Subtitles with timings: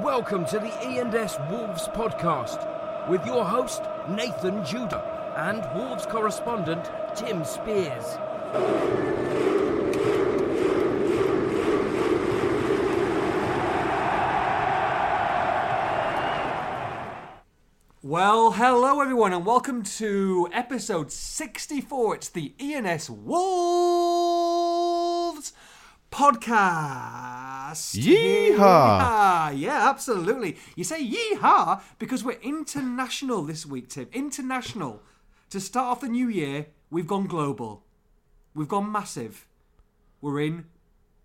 [0.00, 7.44] Welcome to the E&S Wolves podcast with your host Nathan Judah and Wolves correspondent Tim
[7.44, 8.18] Spiers.
[18.02, 22.16] Well, hello everyone, and welcome to episode 64.
[22.16, 23.44] It's the E&S Wolves
[26.10, 27.23] podcast.
[27.74, 29.52] Yeehaw!
[29.58, 30.56] Yeah, absolutely.
[30.76, 34.08] You say yeehaw because we're international this week, Tim.
[34.12, 35.02] International.
[35.50, 37.82] To start off the new year, we've gone global.
[38.54, 39.46] We've gone massive.
[40.20, 40.66] We're in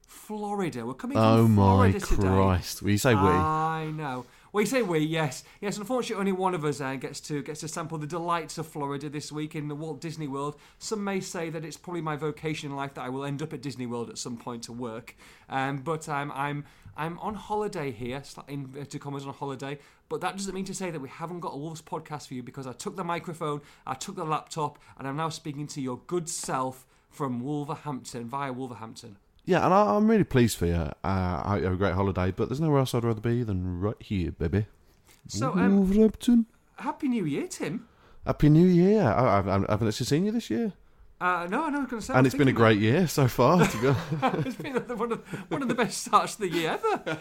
[0.07, 0.85] Florida.
[0.85, 2.27] We're coming Oh from my Florida today.
[2.27, 2.81] Christ!
[2.81, 3.21] Will you say we?
[3.21, 4.25] I know.
[4.51, 5.77] You say we, yes, yes.
[5.77, 9.07] Unfortunately, only one of us uh, gets to gets to sample the delights of Florida
[9.07, 10.55] this week in the Walt Disney World.
[10.79, 13.53] Some may say that it's probably my vocation in life that I will end up
[13.53, 15.15] at Disney World at some point to work.
[15.49, 16.65] Um, but um, I'm
[16.97, 19.77] I'm on holiday here, sli- in inverted commas on holiday.
[20.09, 22.43] But that doesn't mean to say that we haven't got a Wolves podcast for you
[22.43, 26.01] because I took the microphone, I took the laptop, and I'm now speaking to your
[26.07, 29.17] good self from Wolverhampton via Wolverhampton.
[29.45, 30.73] Yeah, and I, I'm really pleased for you.
[30.75, 33.43] Uh, I hope you have a great holiday, but there's nowhere else I'd rather be
[33.43, 34.65] than right here, baby.
[35.27, 36.45] So, um, Wolverhampton.
[36.77, 37.87] Happy New Year, Tim.
[38.25, 39.01] Happy New Year!
[39.01, 40.73] I, I, I haven't actually seen you this year,
[41.19, 42.13] Uh, no, no, I was going to say.
[42.13, 43.61] And it's been a great year so far.
[43.63, 47.17] It's been one of, one of the best starts of the year ever.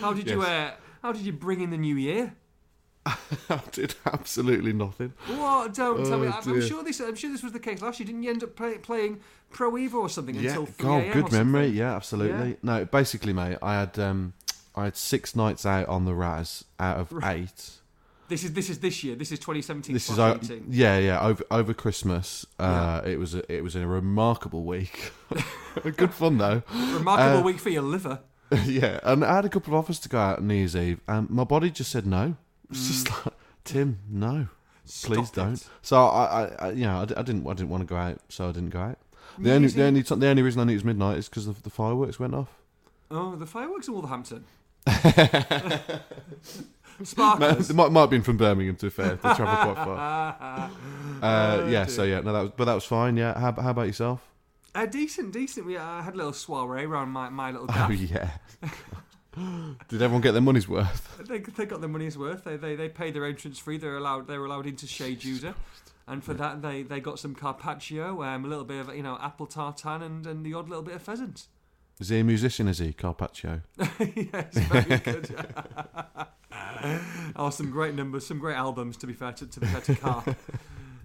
[0.00, 0.70] How did you uh,
[1.02, 2.34] How did you bring in the new year?
[3.06, 5.12] I did absolutely nothing.
[5.26, 5.74] What?
[5.74, 6.28] Don't tell me.
[6.28, 7.00] Oh, I'm, I'm sure this.
[7.00, 8.06] I'm sure this was the case last year.
[8.06, 9.20] Didn't you end up play, playing
[9.52, 11.10] Pro Evo or something Yeah, until 3 God, a.m.
[11.10, 11.66] or good memory.
[11.68, 12.50] Yeah, absolutely.
[12.50, 12.56] Yeah.
[12.62, 14.34] No, basically, mate, I had um,
[14.74, 17.70] I had six nights out on the Raz out of eight.
[18.28, 19.14] This is this is this year.
[19.14, 19.92] This is 2017.
[19.92, 20.66] This is o- 18.
[20.70, 21.20] yeah, yeah.
[21.20, 25.12] Over over Christmas, uh, it was a, it was a remarkable week.
[25.96, 26.62] Good fun though.
[26.72, 28.20] Remarkable uh, week for your liver.
[28.64, 31.00] yeah, and I had a couple of offers to go out on New Year's Eve,
[31.08, 32.36] and my body just said no.
[32.70, 34.48] It's just like Tim, no,
[34.84, 35.68] please Stop don't.
[35.82, 38.18] So I, I, I you know, I, I didn't, I didn't want to go out,
[38.28, 38.98] so I didn't go out.
[39.38, 41.46] The only, the only, t- the only reason I knew it was midnight is because
[41.46, 42.48] the, the fireworks went off.
[43.10, 44.44] Oh, the fireworks in Wolverhampton.
[46.98, 47.70] No, Sparklers.
[47.70, 49.16] it might, might have been from Birmingham to be fair.
[49.16, 50.70] They travel quite far.
[51.22, 53.16] Uh, yeah, so yeah, no, that was, but that was fine.
[53.16, 54.20] Yeah, how, how about yourself?
[54.74, 55.66] Uh, decent, decent.
[55.66, 58.30] We uh, had a little soiree around my, my little Oh yeah.
[59.88, 61.16] Did everyone get their money's worth?
[61.28, 62.44] They, they got their money's worth.
[62.44, 63.78] They, they they paid their entrance fee.
[63.78, 65.54] They're allowed they were allowed into Shea Judah,
[66.06, 69.18] and for that they, they got some carpaccio, um, a little bit of you know
[69.20, 71.46] apple tartan, and, and the odd little bit of pheasant.
[72.00, 72.66] Is he a musician?
[72.66, 73.62] Is he Carpaccio?
[73.78, 75.36] yes, very good.
[77.36, 78.96] oh, some great numbers, some great albums.
[78.96, 80.36] To be fair to, to be fair to Carp.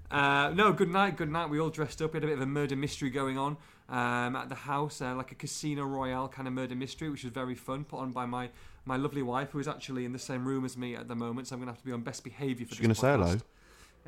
[0.09, 1.49] Uh, no, good night, good night.
[1.49, 2.13] We all dressed up.
[2.13, 3.57] We had a bit of a murder mystery going on
[3.89, 7.33] um, at the house, uh, like a casino royale kind of murder mystery, which was
[7.33, 7.83] very fun.
[7.83, 8.49] Put on by my,
[8.85, 11.49] my lovely wife, who is actually in the same room as me at the moment.
[11.49, 13.11] So I'm going to have to be on best behaviour for She's going to say
[13.11, 13.35] hello.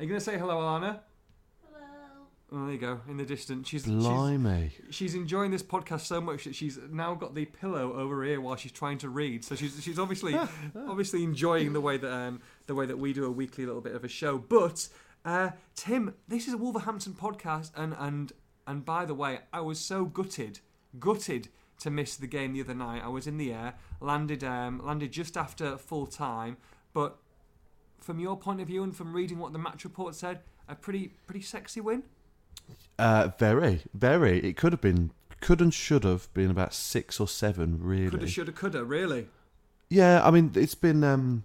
[0.00, 1.00] Are you going to say hello, Alana?
[1.72, 2.26] Hello.
[2.52, 3.00] Oh, there you go.
[3.08, 4.70] In the distance, she's she's, Blimey.
[4.90, 8.40] she's enjoying this podcast so much that she's now got the pillow over her ear
[8.40, 9.44] while she's trying to read.
[9.44, 10.34] So she's she's obviously
[10.88, 13.94] obviously enjoying the way that um, the way that we do a weekly little bit
[13.94, 14.38] of a show.
[14.38, 14.88] But
[15.24, 18.32] uh, Tim, this is a Wolverhampton podcast, and and
[18.66, 20.60] and by the way, I was so gutted,
[20.98, 21.48] gutted
[21.80, 23.02] to miss the game the other night.
[23.04, 26.56] I was in the air, landed um, landed just after full time,
[26.92, 27.18] but
[28.00, 31.12] from your point of view and from reading what the match report said, a pretty
[31.26, 32.02] pretty sexy win.
[32.98, 34.38] Uh, very, very.
[34.40, 38.10] It could have been, could and should have been about six or seven, really.
[38.10, 38.84] Coulda, shoulda, coulda.
[38.84, 39.28] Really.
[39.88, 41.44] Yeah, I mean, it's been, um,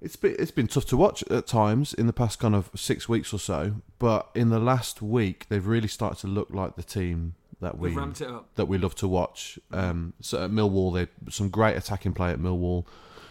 [0.00, 3.08] it's been, it's been tough to watch at times in the past kind of six
[3.08, 3.74] weeks or so.
[3.98, 7.90] But in the last week, they've really started to look like the team that we
[7.90, 8.48] We've ramped it up.
[8.54, 9.58] that we love to watch.
[9.70, 12.86] Um, so at Millwall, they some great attacking play at Millwall.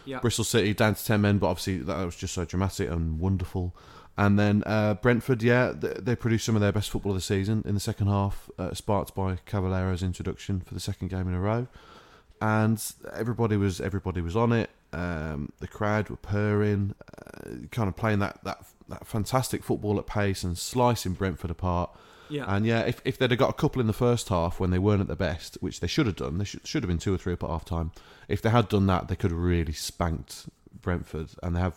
[0.06, 0.20] Yeah.
[0.20, 3.76] Bristol City down to ten men, but obviously that was just so dramatic and wonderful.
[4.18, 7.22] And then uh, Brentford, yeah, they, they produced some of their best football of the
[7.22, 11.34] season in the second half, uh, sparked by Cavaleiro's introduction for the second game in
[11.34, 11.68] a row.
[12.42, 12.84] And
[13.14, 14.70] everybody was everybody was on it.
[14.94, 20.08] Um, the crowd were purring, uh, kind of playing that, that that fantastic football at
[20.08, 21.92] pace and slicing Brentford apart.
[22.32, 22.46] Yeah.
[22.48, 24.80] And yeah, if, if they'd have got a couple in the first half when they
[24.80, 27.14] weren't at their best, which they should have done, they should, should have been two
[27.14, 27.92] or three up at half time.
[28.28, 30.48] If they had done that, they could have really spanked
[30.82, 31.30] Brentford.
[31.44, 31.76] And they have.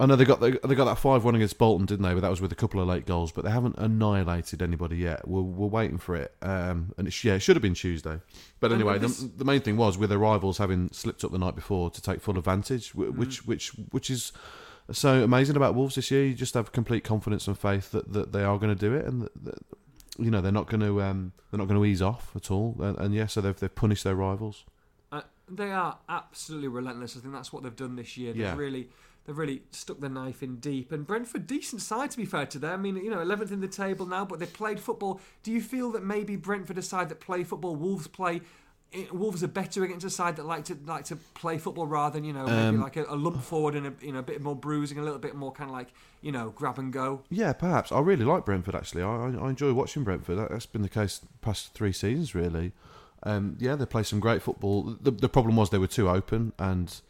[0.00, 2.14] I know they got they, they got that five one against Bolton, didn't they?
[2.14, 3.32] But that was with a couple of late goals.
[3.32, 5.26] But they haven't annihilated anybody yet.
[5.26, 6.34] We're, we're waiting for it.
[6.40, 8.20] Um, and it's, yeah, it should have been Tuesday.
[8.60, 11.56] But anyway, the, the main thing was with their rivals having slipped up the night
[11.56, 14.32] before to take full advantage, wh- which which which is
[14.92, 16.24] so amazing about Wolves this year.
[16.24, 19.04] You just have complete confidence and faith that, that they are going to do it,
[19.04, 19.58] and that, that,
[20.18, 22.76] you know they're not going to um, they're not going to ease off at all.
[22.80, 24.64] And, and yeah, so they've they've punished their rivals.
[25.12, 27.16] Uh, they are absolutely relentless.
[27.16, 28.32] I think that's what they've done this year.
[28.32, 28.56] They've Yeah.
[28.56, 28.88] really,
[29.24, 30.92] they've really stuck the knife in deep.
[30.92, 32.72] And Brentford, decent side to be fair to them.
[32.80, 35.20] I mean, you know, eleventh in the table now, but they've played football.
[35.42, 38.40] Do you feel that maybe Brentford, a side that play football, Wolves play?
[39.12, 42.24] Wolves are better against a side that like to like to play football rather than
[42.24, 44.40] you know maybe Um, like a, a lump forward and a you know a bit
[44.40, 45.88] more bruising, a little bit more kind of like
[46.22, 47.22] you know grab and go.
[47.28, 47.92] Yeah, perhaps.
[47.92, 48.74] I really like Brentford.
[48.74, 50.38] Actually, I, I enjoy watching Brentford.
[50.38, 52.72] That, that's been the case the past three seasons, really.
[53.24, 54.96] Um, yeah, they play some great football.
[55.00, 57.00] The, the problem was they were too open, and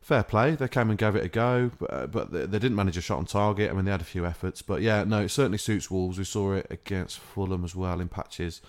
[0.00, 0.56] fair play.
[0.56, 3.00] They came and gave it a go, but, uh, but they, they didn't manage a
[3.00, 3.70] shot on target.
[3.70, 6.18] I mean, they had a few efforts, but yeah, no, it certainly suits Wolves.
[6.18, 8.60] We saw it against Fulham as well in patches.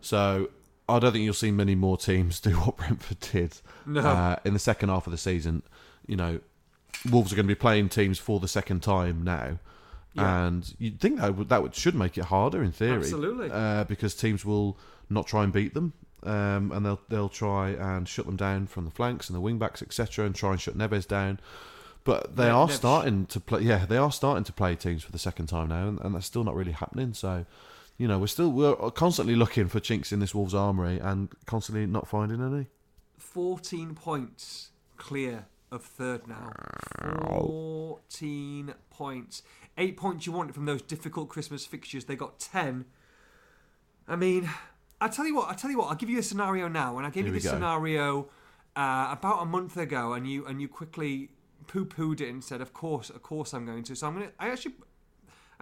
[0.00, 0.50] So
[0.88, 3.56] I don't think you'll see many more teams do what Brentford did
[3.86, 4.00] No.
[4.00, 5.62] uh, in the second half of the season.
[6.06, 6.40] You know,
[7.10, 9.58] Wolves are going to be playing teams for the second time now,
[10.14, 10.46] Yeah.
[10.46, 13.50] and you'd think that would, that would, should make it harder in theory, Absolutely.
[13.50, 14.76] uh, because teams will
[15.08, 15.92] not try and beat them.
[16.24, 19.58] Um, and they'll they'll try and shut them down from the flanks and the wing
[19.58, 20.24] backs etc.
[20.24, 21.40] and try and shut Neves down,
[22.04, 23.62] but they Ne- are Neves- starting to play.
[23.62, 26.26] Yeah, they are starting to play teams for the second time now, and, and that's
[26.26, 27.12] still not really happening.
[27.12, 27.44] So,
[27.98, 31.86] you know, we're still we're constantly looking for chinks in this Wolves armory and constantly
[31.86, 32.66] not finding any.
[33.18, 36.52] 14 points clear of third now.
[37.30, 39.42] 14 points.
[39.78, 42.04] Eight points you wanted from those difficult Christmas fixtures.
[42.04, 42.84] They got 10.
[44.06, 44.50] I mean,
[45.00, 47.06] I tell you what, I tell you what, I'll give you a scenario now, and
[47.06, 47.56] I gave Here you this go.
[47.56, 48.28] scenario
[48.76, 51.30] uh, about a month ago, and you and you quickly
[51.66, 54.30] poo-pooed it and said, "Of course, of course, I'm going to." So I'm gonna.
[54.38, 54.74] I actually,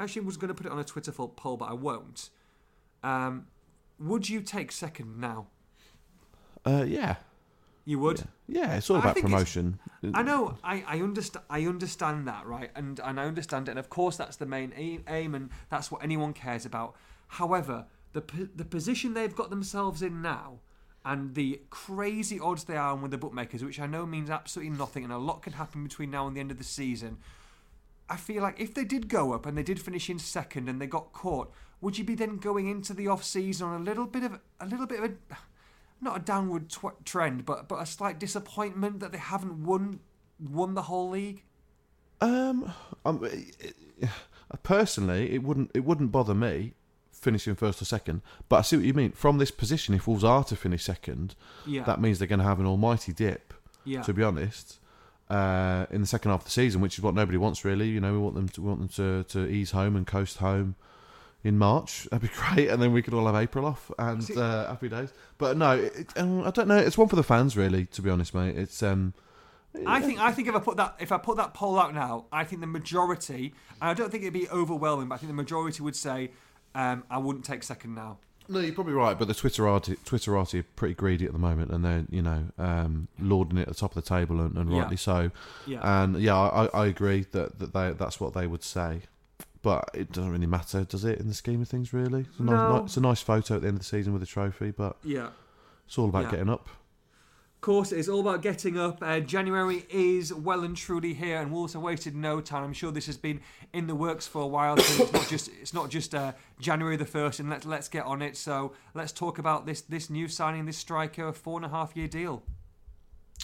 [0.01, 2.31] I actually was going to put it on a Twitter poll, but I won't.
[3.03, 3.47] Um,
[3.99, 5.49] would you take second now?
[6.65, 7.17] Uh, yeah,
[7.85, 8.23] You would.
[8.49, 9.79] yeah, it's all about it's- promotion.
[10.15, 13.79] I know, I, I understand, I understand that, right, and and I understand it, and
[13.79, 16.97] of course that's the main aim, aim, and that's what anyone cares about.
[17.29, 18.23] However, the
[18.57, 20.61] the position they've got themselves in now,
[21.05, 24.75] and the crazy odds they are on with the bookmakers, which I know means absolutely
[24.77, 27.19] nothing, and a lot can happen between now and the end of the season.
[28.11, 30.81] I feel like if they did go up and they did finish in second and
[30.81, 34.07] they got caught, would you be then going into the off season on a little
[34.07, 35.15] bit of a little bit of a
[36.03, 40.01] not a downward tw- trend, but but a slight disappointment that they haven't won
[40.39, 41.45] won the whole league?
[42.21, 42.73] Um,
[43.05, 43.27] um,
[44.63, 46.75] personally, it wouldn't it wouldn't bother me
[47.13, 48.23] finishing first or second.
[48.49, 49.13] But I see what you mean.
[49.13, 51.35] From this position, if Wolves are to finish second,
[51.67, 53.53] Yeah, that means they're going to have an almighty dip.
[53.85, 54.79] yeah, To be honest,
[55.31, 57.89] uh, in the second half of the season, which is what nobody wants really.
[57.89, 60.39] You know, we want them to we want them to, to ease home and coast
[60.39, 60.75] home
[61.45, 62.05] in March.
[62.11, 65.13] That'd be great, and then we could all have April off and uh, happy days.
[65.39, 66.77] But no, it, um, I don't know.
[66.77, 67.87] It's one for the fans, really.
[67.87, 69.15] To be honest, mate, it's um.
[69.87, 72.27] I think I think if I put that if I put that poll out now,
[72.33, 75.81] I think the majority, I don't think it'd be overwhelming, but I think the majority
[75.85, 76.33] would say
[76.75, 78.19] um, I wouldn't take second now.
[78.51, 81.85] No, you're probably right, but the Twitterati, Twitterati are pretty greedy at the moment, and
[81.85, 84.81] they're you know um, lording it at the top of the table, and, and Yeah.
[84.81, 85.31] rightly so.
[85.67, 89.03] Yeah, And yeah, I, I agree that, that they that's what they would say,
[89.63, 91.21] but it doesn't really matter, does it?
[91.21, 92.79] In the scheme of things, really, it's a, nice, No.
[92.79, 94.97] ni- it's a nice photo at the end of the season with a trophy, but
[95.05, 95.29] yeah.
[95.87, 96.31] it's all about Yeah.
[96.33, 96.69] getting up.
[97.61, 99.03] Course, it's all about getting up.
[99.03, 102.65] Uh, January is well and truly here, and Wolves have wasted no time.
[102.65, 103.41] I'm sure this has been
[103.75, 104.79] in the works for a while.
[104.79, 108.07] So it's not just it's not just uh, January the first, and let's let's get
[108.07, 108.39] on it.
[108.39, 111.95] So let's talk about this this new signing, this striker, a four and a half
[111.95, 112.43] year deal.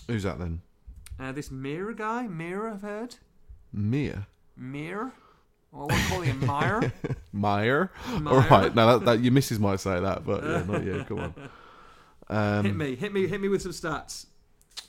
[0.06, 0.62] Who's that then?
[1.20, 3.16] Uh, this Mira guy, Mira, I've heard.
[3.70, 4.26] Mira.
[4.56, 5.12] Mira.
[5.72, 6.90] What we call him, Meyer?
[7.32, 7.92] Meyer.
[8.18, 8.34] Meyer?
[8.34, 11.04] All right, now that, that your missus might say that, but yeah, not you.
[11.06, 11.34] Come on.
[12.28, 14.26] Um, hit me, hit me, hit me with some stats.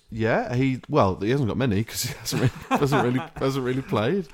[0.10, 3.82] Yeah, he well, he hasn't got many because he hasn't really, hasn't really hasn't really
[3.82, 4.28] played.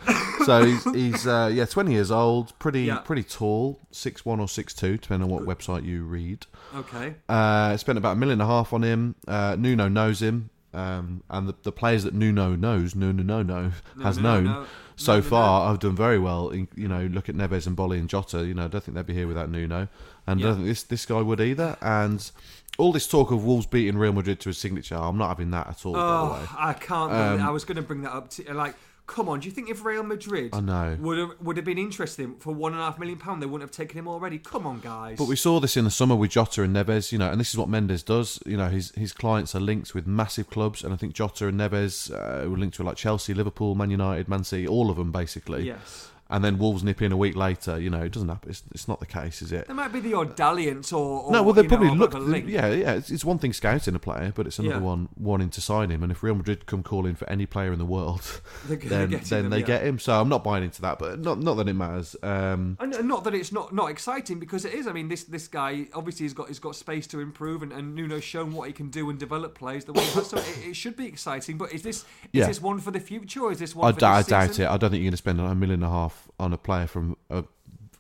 [0.45, 2.99] So he's, he's uh, yeah, twenty years old, pretty Yeah.
[2.99, 6.45] pretty tall, six one or six two, depending on what website you read.
[6.75, 7.15] Okay.
[7.27, 9.15] Uh, spent about a million and a half on him.
[9.27, 13.71] Uh, Nuno knows him, um, and the, the players that Nuno knows, Nuno no no
[14.03, 14.65] has no, known no.
[14.95, 15.71] so far.
[15.71, 16.49] I've done very well.
[16.49, 18.45] In, you know, look at Neves and Bolly and Jota.
[18.45, 19.87] You know, I don't think they'd be here without Nuno,
[20.27, 21.77] and I don't think this this guy would either.
[21.81, 22.29] And
[22.77, 25.67] all this talk of Wolves beating Real Madrid to a signature, I'm not having that
[25.67, 25.93] at all.
[25.93, 26.55] by the Oh.
[26.57, 27.11] I can't.
[27.11, 28.29] Um, I was going to bring that up.
[28.31, 28.75] To, like,
[29.05, 29.41] come on.
[29.41, 30.97] Do you think if Real Madrid I know.
[30.99, 33.45] would have would have been interested in- for one and a half million pound, they
[33.45, 34.39] wouldn't have taken him already?
[34.39, 35.17] Come on, guys.
[35.17, 37.49] But we saw this in the summer with Jota and Neves, you know, and this
[37.51, 38.39] is what Mendes does.
[38.45, 41.59] You know, his his clients are linked with massive clubs, and I think Jota and
[41.59, 45.11] Neves uh, were linked to like Chelsea, Liverpool, Man United, Man City, all of them
[45.11, 45.65] basically.
[45.67, 46.09] yes.
[46.33, 47.79] And then Wolves nip in a week later.
[47.79, 48.49] You know, it doesn't happen.
[48.49, 49.67] It's, it's not the case, is it?
[49.67, 52.13] There might be the odd dalliance or, or no, well, they know, probably bit look.
[52.15, 52.47] link.
[52.49, 52.93] Yeah, yeah.
[52.93, 54.81] It's, it's one thing scouting a player, but it's another Yeah.
[54.81, 56.01] one wanting to sign him.
[56.01, 59.49] And if Real Madrid come calling for any player in the world, then then him,
[59.51, 59.65] they yeah.
[59.65, 59.99] get him.
[59.99, 62.15] So I'm not buying into that, but not not that it matters.
[62.23, 64.87] Um, And not that it's not, not exciting because it is.
[64.87, 67.95] I mean, this this guy obviously has got he's got space to improve, and, and
[67.95, 69.85] Nuno's shown what he can do and develop players.
[69.85, 71.57] The way so it, it should be exciting.
[71.59, 72.47] But is this is Yeah.
[72.47, 74.59] this one for the future or is this one I, for d- I this doubt
[74.59, 74.65] it.
[74.67, 76.87] I don't think you're going to spend a million and a half on a player
[76.87, 77.43] from a,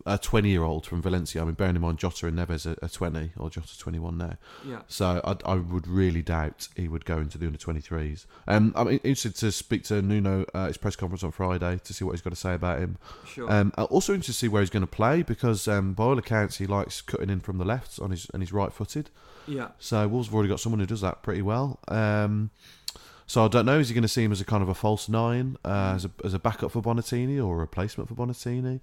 [0.05, 1.41] a 20 year old from Valencia.
[1.41, 4.37] I mean, bearing in mind Jota and Neves are, are 20 or Jota 21 now.
[4.67, 4.81] Yeah.
[4.87, 8.25] So I, I would really doubt he would go into the under 23s.
[8.47, 12.03] Um, I'm interested to speak to Nuno at his press conference on Friday to see
[12.03, 12.97] what he's got to say about him.
[13.25, 13.51] Sure.
[13.51, 16.17] Um, I'm also interested to see where he's going to play because um, by all
[16.17, 19.09] accounts he likes cutting in from the left on his and he's right footed.
[19.47, 19.69] yeah.
[19.79, 21.79] So Wolves have already got someone who does that pretty well.
[21.87, 22.51] Um,
[23.25, 23.79] so I don't know.
[23.79, 26.05] Is he going to see him as a kind of a false nine, uh, as
[26.05, 28.79] a as a backup for Bonatini or a replacement for Bonatini,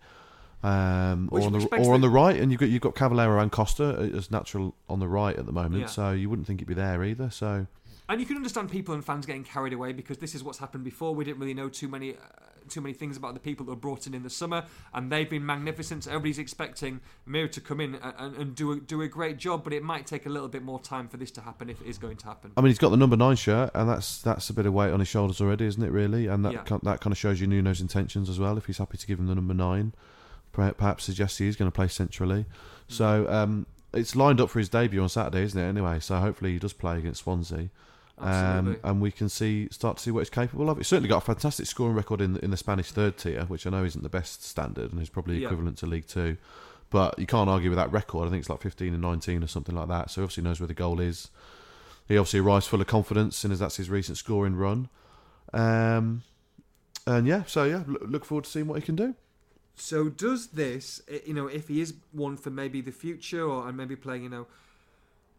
[0.62, 2.36] um, or on the or on the- the right?
[2.38, 5.52] And you've got you've got Cavaleiro and Costa as natural on the right at the
[5.52, 5.80] moment.
[5.82, 5.86] Yeah.
[5.86, 7.30] So you wouldn't think he'd be there either.
[7.30, 7.66] So
[8.10, 10.82] And you can understand people and fans getting carried away because this is what's happened
[10.82, 11.14] before.
[11.14, 12.16] We didn't really know too many, uh,
[12.68, 15.30] too many things about the people that were brought in in the summer, and they've
[15.30, 16.02] been magnificent.
[16.02, 19.62] So everybody's expecting Mir to come in and, and, do a, do a great job,
[19.62, 21.86] but it might take a little bit more time for this to happen if it
[21.86, 22.50] is going to happen.
[22.56, 24.90] I mean, he's got the number nine shirt, and that's that's a bit of weight
[24.90, 25.92] on his shoulders already, isn't it?
[25.92, 26.78] Really, and that Yeah.
[26.82, 28.58] that kind of shows you Nuno's intentions as well.
[28.58, 29.94] If he's happy to give him the number nine,
[30.50, 32.46] perhaps suggests he is going to play centrally.
[32.88, 35.68] So um, it's lined up for his debut on Saturday, isn't it?
[35.68, 37.70] Anyway, so hopefully he does play against Swansea.
[38.20, 40.76] Um, and we can see start to see what he's capable of.
[40.76, 43.70] He's certainly got a fantastic scoring record in in the Spanish third tier, which I
[43.70, 45.46] know isn't the best standard and is probably Yeah.
[45.46, 46.36] equivalent to League Two.
[46.90, 48.26] But you can't argue with that record.
[48.26, 50.10] I think it's like 15 and 19 or something like that.
[50.10, 51.30] So he obviously knows where the goal is.
[52.08, 54.88] He obviously arrives full of confidence, and as that's his recent scoring run.
[55.52, 56.22] Um,
[57.06, 59.14] and yeah, so yeah, look, look forward to seeing what he can do.
[59.76, 63.76] So does this, you know, if he is one for maybe the future or and
[63.76, 64.46] maybe playing, you know,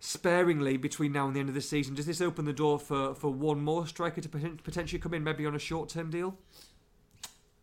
[0.01, 3.13] sparingly between now and the end of the season, does this open the door for,
[3.13, 6.35] for one more striker to potentially come in, maybe on a short term deal?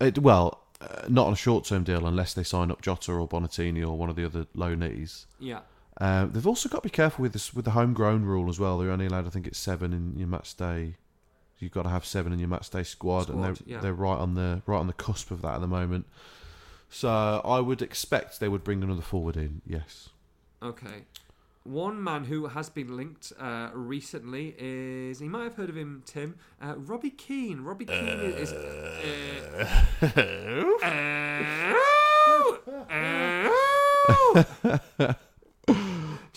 [0.01, 3.29] It, well, uh, not on a short term deal unless they sign up Jota or
[3.29, 5.27] Bonatini or one of the other loanees.
[5.41, 5.61] Yeah.
[6.01, 8.79] Uh, they've also got to be careful with this with the homegrown rule as well.
[8.79, 10.95] They're only allowed, I think, it's seven in your match day.
[11.59, 13.81] You've got to have seven in your match day squad, and they're yeah.
[13.81, 16.07] they're right on the right on the cusp of that at the moment.
[16.89, 19.61] So I would expect they would bring another forward in.
[19.67, 20.11] Yes.
[20.63, 21.03] Okay.
[21.69, 26.03] One man who has been linked uh, recently is you might have heard of him,
[26.07, 26.37] Tim.
[26.63, 27.61] Uh, Robbie Keane.
[27.61, 28.53] Robbie Keane is.
[28.53, 28.95] Uh,
[30.83, 31.85] uh,
[35.67, 35.75] Do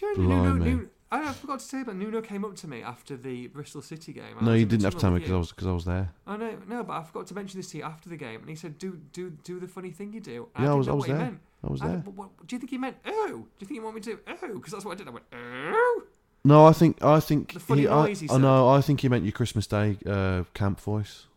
[0.02, 2.82] you know, Nuno, Nuno, I I forgot to say, but Nuno came up to me
[2.82, 4.36] after the Bristol City game.
[4.40, 5.72] I No, you didn't have to tell tunnel me with because I was because I
[5.72, 6.12] was there.
[6.28, 8.50] Oh no, no, but I forgot to mention this to you after the game, and
[8.50, 10.88] he said, "Do do do the funny thing you do." And Yeah, I didn't was-
[10.88, 11.40] know I was there.
[11.64, 11.98] I was there.
[11.98, 13.28] but what- do you think he meant oh?
[13.28, 14.48] Do you think you want me to oh?
[14.56, 15.08] Because that's what I did.
[15.08, 16.04] I went oh.
[16.44, 18.70] No, I think I think The funny he, I, noise he I know.
[18.70, 21.28] I think he meant your Christmas Day uh, camp voice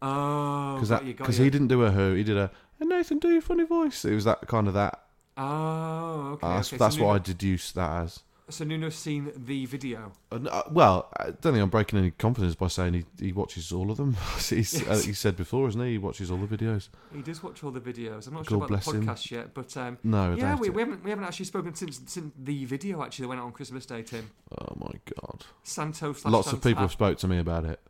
[0.00, 2.14] Oh, because got because he didn't do a who.
[2.14, 4.04] He did a hey Nathan, do your funny voice.
[4.04, 5.02] It was that kind of that.
[5.36, 6.46] Oh, okay.
[6.46, 6.76] Uh, that's okay.
[6.76, 8.20] that's so what I deduced that as.
[8.50, 10.12] So Nuno's seen the video.
[10.32, 13.72] Uh, uh, well, I don't think I'm breaking any confidence by saying he, he watches
[13.72, 14.16] all of them.
[14.48, 15.92] He's, uh, he said before, isn't he?
[15.92, 16.88] He watches all the videos.
[17.14, 18.26] He does watch all the videos.
[18.26, 19.06] I'm not sure God about the bless him.
[19.06, 22.32] podcast yet, but um, No, yeah, we, we haven't we haven't actually spoken since since
[22.38, 24.02] the video actually that went out on Christmas Day.
[24.02, 25.44] Tim Oh my god!
[25.62, 26.12] Santo.
[26.12, 27.80] slash Lots of people have spoke to me about it.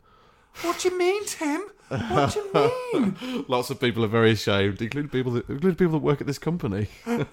[0.62, 1.62] What do you mean, Tim?
[1.88, 2.52] What do you
[2.92, 3.44] mean?
[3.48, 6.38] Lots of people are very ashamed, including people that including people that work at this
[6.38, 6.88] company.
[7.06, 7.26] uh,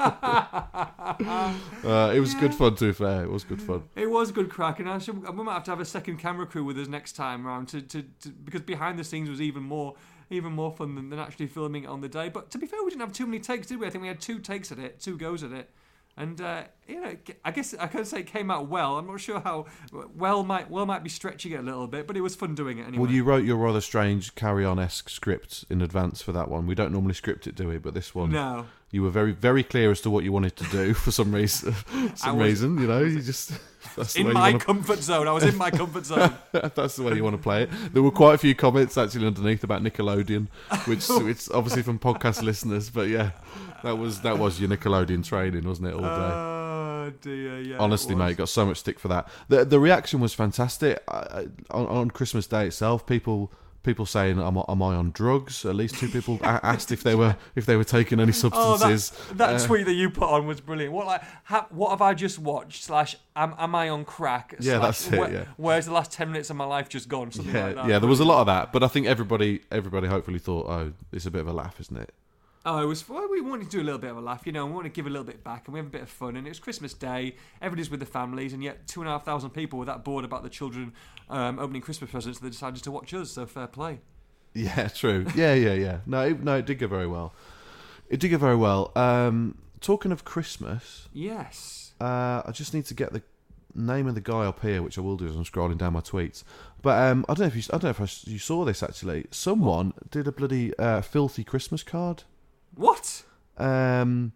[2.13, 2.75] it was good fun.
[2.75, 3.83] To be fair, it was good fun.
[3.95, 6.45] It was good crack, and I should, we might have to have a second camera
[6.45, 9.63] crew with us next time round to, to, to because behind the scenes was even
[9.63, 9.95] more
[10.29, 12.29] even more fun than, than actually filming it on the day.
[12.29, 13.87] But to be fair, we didn't have too many takes, did we?
[13.87, 15.69] I think we had two takes at it, two goes at it,
[16.17, 18.97] and uh, you know, I guess I could say it came out well.
[18.97, 19.65] I'm not sure how
[20.15, 22.77] well might well might be stretching it a little bit, but it was fun doing
[22.77, 23.03] it anyway.
[23.03, 26.67] Well, you wrote your rather strange carry-on esque script in advance for that one.
[26.67, 27.79] We don't normally script it, do we?
[27.79, 28.65] But this one, no.
[28.91, 31.75] you were very, very clear as to what you wanted to do for some reason.
[32.15, 33.51] some was- reason, you know, you just
[33.97, 36.33] that's In my want comfort zone, I was in my comfort zone.
[36.51, 37.69] that's the way you want to play it.
[37.93, 40.47] There were quite a few comments actually underneath about Nickelodeon,
[40.85, 42.89] which it's obviously from podcast listeners.
[42.89, 43.31] But yeah,
[43.83, 46.07] that was that was your Nickelodeon training, wasn't it, all day?
[46.07, 47.77] Oh dear, yeah.
[47.77, 49.27] Honestly, mate, got so much stick for that.
[49.49, 53.05] The the reaction was fantastic I, I, on, on Christmas Day itself.
[53.05, 53.51] People
[53.83, 57.03] people saying, "Am, I- am I on drugs?" At least two people a- asked if
[57.03, 59.11] they were if they were taking any Oh, substances.
[59.29, 60.91] that, that Uh, tweet that you put on was brilliant.
[60.93, 62.83] What like, ha, what have I just watched?
[62.85, 64.55] Slash, am, am I on crack?
[64.59, 65.45] Yeah, that's it, where- yeah.
[65.57, 67.31] Where's the last ten minutes of my life just gone?
[67.31, 67.87] Something yeah, like that.
[67.87, 70.93] yeah, there was a lot of that, but I think everybody everybody hopefully thought, "Oh,
[71.11, 72.11] it's a bit of a laugh, isn't it?"
[72.67, 73.07] Oh, it was.
[73.07, 74.65] Well, we wanted to do a little bit of a laugh, you know.
[74.65, 76.35] We want to give a little bit back, and we have a bit of fun.
[76.35, 77.35] And it was Christmas Day.
[77.61, 80.25] Everybody's with the families, and yet two and a half thousand people were that bored
[80.25, 80.93] about the children
[81.29, 82.39] um, opening Christmas presents.
[82.39, 83.31] They decided to watch us.
[83.31, 83.99] So fair play.
[84.53, 85.27] Yeah, true.
[85.35, 85.99] Yeah, yeah, yeah.
[86.07, 87.33] No, it, no, it did go very well.
[88.09, 88.91] It did go very well.
[88.95, 91.93] Um, talking of Christmas, Yes.
[92.01, 93.21] uh, I just need to get the
[93.75, 95.99] name of the guy up here, which I will do as I'm scrolling down my
[95.99, 96.43] tweets.
[96.81, 98.81] But um, I don't know if you, I don't know if I, you saw this
[98.81, 99.25] actually.
[99.29, 102.23] Someone did a bloody uh, filthy Christmas card,
[102.75, 103.23] What?
[103.57, 104.33] um,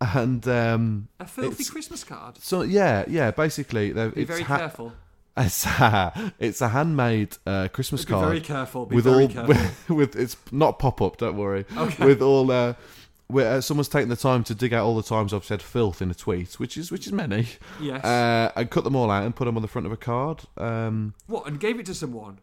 [0.00, 2.38] and um, A filthy Christmas card.
[2.38, 3.30] so yeah, yeah.
[3.30, 4.92] Basically, they've- Be it's very ha- careful.
[5.36, 8.26] It's a, it's a handmade uh, Christmas Be card.
[8.26, 8.86] very careful.
[8.86, 9.96] Be with very all careful.
[9.96, 11.16] with it's not pop up.
[11.18, 11.64] Don't worry.
[11.76, 12.04] Okay.
[12.04, 12.74] With all uh,
[13.28, 16.02] where uh, someone's taken the time to dig out all the times I've said filth
[16.02, 17.46] in a tweet, which is which is many,
[17.80, 18.04] yes.
[18.04, 20.42] uh, and cut them all out and put them on the front of a card.
[20.58, 21.46] Um, what?
[21.46, 22.38] And gave it to someone.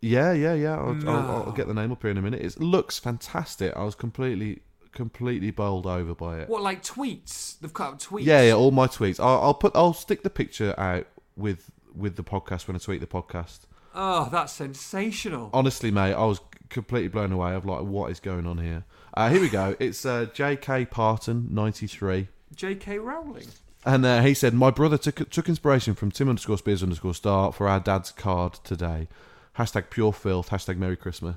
[0.00, 0.76] Yeah, yeah, yeah.
[0.76, 2.40] I'll, I'll, I'll get the name up here in a minute.
[2.42, 3.74] It looks fantastic.
[3.76, 4.60] I was completely
[4.92, 6.48] completely bowled over by it.
[6.48, 6.62] What?
[6.62, 7.58] Like tweets?
[7.60, 8.24] They've cut out tweets.
[8.24, 8.52] Yeah, yeah.
[8.54, 9.18] All my tweets.
[9.20, 9.72] I'll, I'll put.
[9.74, 13.60] I'll stick the picture out with with the podcast when I tweet the podcast.
[13.94, 15.48] Oh, that's sensational.
[15.54, 17.54] honestly, mate, I was completely blown away.
[17.54, 18.84] of like, what is going on here?
[19.14, 19.74] Uh, here we go.
[19.80, 20.84] It's uh, J.K.
[20.86, 22.98] Parton, ninety three, J.K.
[22.98, 23.46] Rowling.
[23.86, 27.52] and uh, he said, "My brother took took inspiration from Tim underscore Spiers underscore Star
[27.52, 29.08] for our dad's card today.
[29.58, 30.50] Hashtag pure filth.
[30.50, 31.36] Hashtag Merry Christmas."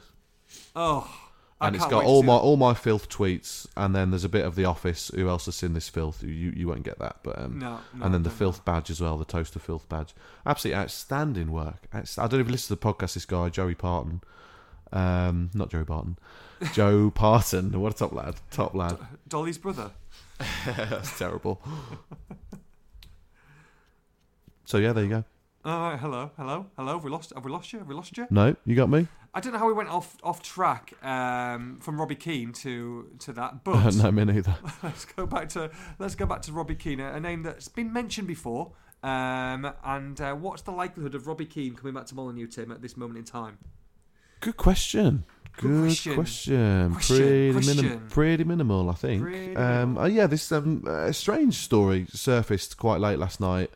[0.75, 1.09] Oh,
[1.61, 4.45] I And it's got all my all my filth tweets, and then there's a bit
[4.45, 5.11] of the office.
[5.13, 6.23] Who else has seen this filth?
[6.23, 9.01] You you won't get that, but um, No, no, and then the filth badge as
[9.01, 10.13] well, the toaster filth badge.
[10.45, 11.87] Absolutely outstanding work.
[11.93, 13.15] I don't even listen to the podcast.
[13.15, 14.21] This guy Joey Parton,
[14.93, 16.17] um, not Joey Barton,
[16.73, 17.77] Joe Parton.
[17.79, 18.99] What a top lad, top lad.
[18.99, 19.07] know.
[19.27, 19.91] Dolly's brother.
[20.65, 21.61] That's terrible.
[24.65, 25.23] So yeah, there you go.
[25.69, 26.93] Right, hello, hello, hello.
[26.93, 27.31] Have we lost?
[27.35, 27.77] Have we lost you?
[27.77, 28.25] Have we lost you?
[28.31, 29.07] No, you got me.
[29.35, 33.33] I don't know how we went off off track um, from Robbie Keane to to
[33.33, 34.55] that, but no, me neither.
[34.83, 38.27] let's go back to let's go back to Robbie Keane, a name that's been mentioned
[38.27, 38.71] before.
[39.03, 42.81] Um, and uh, what's the likelihood of Robbie Keane coming back to Molineux, Tim, at
[42.81, 43.59] this moment in time?
[44.39, 45.23] Good question.
[45.55, 46.15] Good question.
[46.15, 46.93] question.
[46.93, 47.85] Question, Pretty, question.
[47.85, 49.21] Minim- pretty minimal, I think.
[49.21, 50.03] Pretty um, minimal.
[50.03, 53.69] oh, yeah, this um, uh, strange story surfaced quite late last night.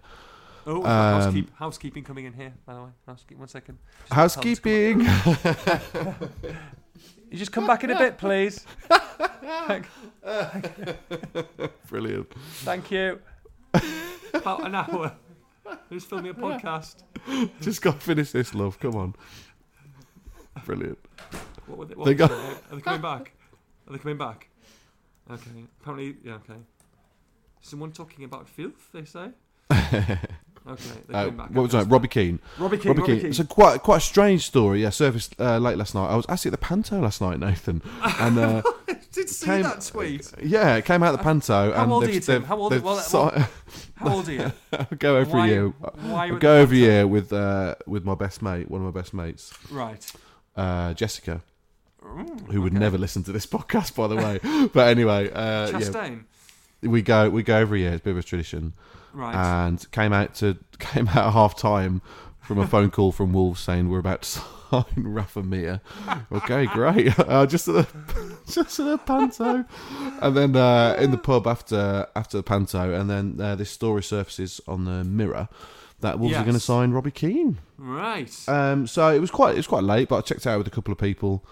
[0.65, 2.89] Oh, Um, housekeep, housekeeping coming in here, by the way.
[3.08, 3.77] Housekeeping, one second.
[4.10, 6.30] Just tell them to come Housekeeping.
[7.32, 8.63] You just come back in a bit, please.
[11.89, 12.32] Brilliant.
[12.62, 13.19] Thank you.
[14.34, 15.15] About an hour.
[15.89, 17.04] Who's filming a podcast?
[17.62, 18.80] Just got to finish this, love.
[18.80, 19.15] Come on.
[20.65, 20.99] Brilliant.
[21.65, 23.32] What were they, what They got- Are they coming back?
[23.88, 24.49] Are they coming back?
[25.32, 25.65] Okay.
[25.82, 26.34] Apparently, yeah.
[26.36, 26.60] Okay.
[27.62, 28.91] Someone talking about filth.
[28.93, 29.30] They say.
[30.65, 30.89] Okay.
[31.13, 31.49] Uh, back.
[31.49, 31.88] what was that?
[31.89, 32.39] Robbie Keane.
[32.58, 32.88] Robbie Keane.
[32.88, 33.19] Robbie Robbie Keane.
[33.21, 33.30] Keane.
[33.32, 34.82] It's a quite quite a strange story.
[34.82, 36.08] Yeah, surfaced uh, late last night.
[36.08, 37.82] I was actually at the Panto last night, Nathan,
[38.19, 38.62] and uh,
[39.12, 40.32] Did see came- that tweet?
[40.41, 41.73] yeah, it came out the Panto.
[41.73, 42.43] How and old are they've- you, Tim?
[42.45, 42.97] How old- they've well,
[43.95, 44.52] How old are you?
[44.71, 45.67] I go every Why- year.
[45.67, 46.23] Why?
[46.23, 48.97] I you go the every year with uh, with my best mate, one of my
[49.02, 50.12] best mates, Right.
[50.56, 51.41] uh, Jessica,
[52.04, 52.80] Mm, who would okay.
[52.80, 54.39] never listen to this podcast, by the way.
[54.73, 56.23] but anyway, uh, yeah, Chastain.
[56.82, 57.93] we go we go every year.
[57.93, 58.73] It's a bit of a tradition.
[59.13, 59.36] Right.
[59.36, 62.02] and came out to came out at half time
[62.41, 65.82] from a phone call from Wolves saying we're about to sign Rafa Mir.
[66.32, 67.13] Okay, great.
[67.19, 69.65] Uh, just at the just at the panto,
[70.21, 74.04] and then uh, in the pub after after the panto, and then uh, this story
[74.04, 75.47] surfaces on the Mirror
[76.02, 77.60] that Wolves are going to sign Robbie Keane.
[77.78, 78.30] right.
[78.49, 80.71] Um, so it was quite it was quite late, but I checked out with a
[80.71, 81.45] couple of people.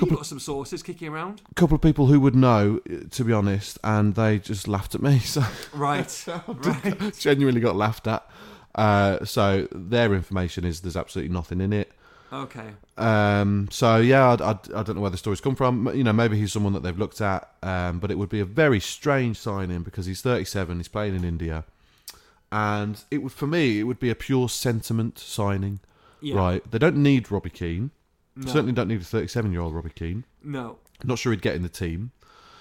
[0.00, 1.40] You've got some sources kicking around.
[1.50, 2.80] A couple of people who would know,
[3.10, 5.18] to be honest, and they just laughed at me.
[5.24, 6.24] So Right.
[6.46, 7.14] right.
[7.18, 8.28] genuinely got laughed at.
[8.74, 11.92] Uh, so their information is there's absolutely nothing in it.
[12.32, 12.68] Okay.
[12.98, 15.90] Um, so yeah, I, I, I don't know where the stories come from.
[15.94, 18.44] You know, maybe he's someone that they've looked at, um, but it would be a
[18.44, 21.64] very strange signing because he's 37, he's playing in India,
[22.52, 25.80] and it would for me it would be a pure sentiment signing.
[26.20, 26.36] Yeah.
[26.36, 26.70] Right?
[26.70, 27.90] They don't need Robbie Keane.
[28.36, 28.52] No.
[28.52, 30.24] Certainly don't need a 37 year old Robbie Keane.
[30.44, 30.78] No.
[31.04, 32.10] Not sure he'd get in the team.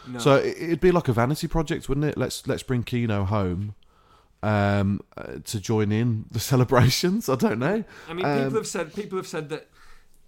[0.07, 0.19] No.
[0.19, 2.17] So it- it'd be like a vanity project, wouldn't it?
[2.17, 3.75] Let's let's bring Keano home
[4.43, 7.27] um, uh, to join in the celebrations.
[7.29, 7.83] I don't know.
[8.09, 9.69] I mean, Um, people have said people have said that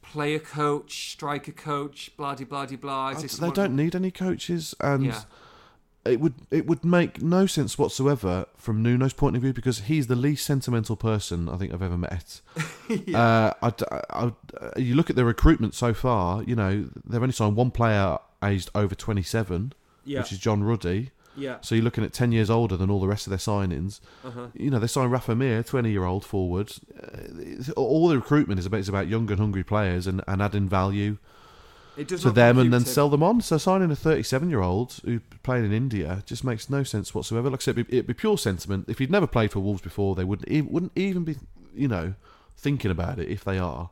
[0.01, 3.09] player coach, striker coach, blah de blah de blah.
[3.09, 5.21] Is I- this they don't need any coaches, and Yeah.
[6.07, 10.07] It would it would make no sense whatsoever from Nuno's point of view because he's
[10.07, 12.41] the least sentimental person I think I've ever met.
[13.13, 13.71] uh, I,
[14.09, 14.31] I-
[14.77, 16.43] you look at the recruitment so far.
[16.43, 19.73] You know they've only signed one player aged over twenty seven,
[20.05, 20.19] Yeah.
[20.19, 21.11] which is John Ruddy.
[21.35, 21.57] Yeah.
[21.61, 23.99] So you're looking at ten years older than all the rest of their signings.
[24.25, 24.47] Uh-huh.
[24.55, 26.71] You know they signed Rafa Mir, twenty year old forward.
[27.01, 30.67] Uh, all the recruitment is about is about young and hungry players and, and adding
[30.67, 31.17] value.
[32.05, 32.85] To them and then him.
[32.85, 33.41] sell them on.
[33.41, 37.49] So signing a 37 year old who played in India just makes no sense whatsoever.
[37.49, 38.85] Like I said, it'd be, it'd be pure sentiment.
[38.87, 41.37] If he'd never played for Wolves before, they wouldn't even, wouldn't even be,
[41.73, 42.13] you know,
[42.55, 43.89] thinking about it if they are.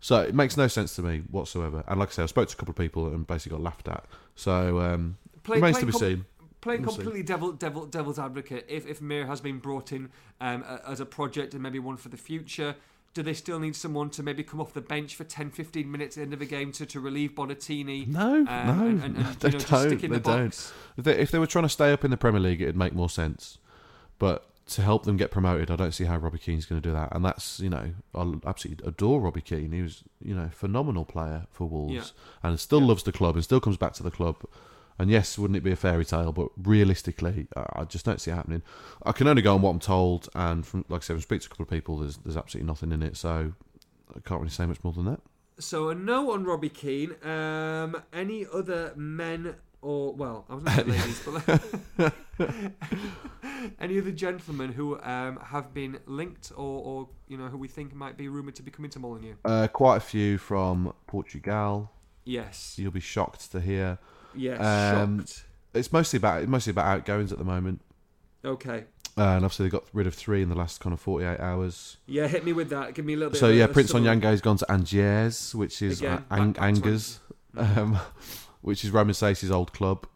[0.00, 1.84] So it makes no sense to me whatsoever.
[1.88, 3.88] And like I said, I spoke to a couple of people and basically got laughed
[3.88, 4.04] at.
[4.34, 6.24] So um, Play- remains play to be com- seen.
[6.60, 6.96] Playing We'll see.
[6.96, 11.06] completely devil, devil, devil's advocate, if if Mir has been brought in um, as a
[11.06, 12.74] project and maybe one for the future,
[13.14, 16.16] do they still need someone to maybe come off the bench for 10, 15 minutes
[16.16, 18.06] at the end of a game to, to relieve Bonatini?
[18.06, 20.00] No, um, no, and, and, and, they you know, don't.
[20.00, 20.72] They the don't.
[20.96, 22.94] If they, if they were trying to stay up in the Premier League, it'd make
[22.94, 23.58] more sense.
[24.18, 26.92] But to help them get promoted, I don't see how Robbie Keane's going to do
[26.92, 27.14] that.
[27.14, 29.72] And that's, you know, I absolutely adore Robbie Keane.
[29.72, 32.02] He was, you know, a phenomenal player for Wolves Yeah.
[32.42, 32.88] and still Yeah.
[32.88, 34.36] loves the club and still comes back to the club.
[34.98, 36.32] And yes, wouldn't it be a fairy tale?
[36.32, 38.62] But realistically, I I just don't see it happening.
[39.04, 41.40] I can only go on what I'm told, and from like I said, from speak
[41.42, 43.16] to a couple of people, there's there's absolutely nothing in it.
[43.16, 43.52] So
[44.10, 45.20] I can't really say much more than that.
[45.60, 47.14] So a no on Robbie Keane.
[47.24, 51.22] Um, any other men or well, I was say ladies,
[51.98, 52.12] but
[53.80, 57.94] any other gentlemen who um, have been linked or, or you know who we think
[57.94, 59.36] might be rumored to be coming to Molineux?
[59.44, 61.90] Uh, quite a few from Portugal.
[62.24, 63.98] Yes, You'll be shocked to hear.
[64.34, 65.44] Yes, Um, shocked.
[65.74, 67.80] It's mostly about it's mostly about outgoings at the moment.
[68.44, 68.84] Okay,
[69.16, 71.96] Uh, and obviously they got rid of three in the last kind of 48 hours.
[72.06, 72.94] yeah, hit me with that.
[72.94, 73.38] Give me a little bit.
[73.38, 74.16] So of a- yeah, a Prince summary.
[74.16, 77.20] Oniangué's gone to Angers, which is Again, uh, Ang- back- back to Angers,
[77.56, 77.98] um,
[78.62, 80.06] which is Romain Saiss's old club.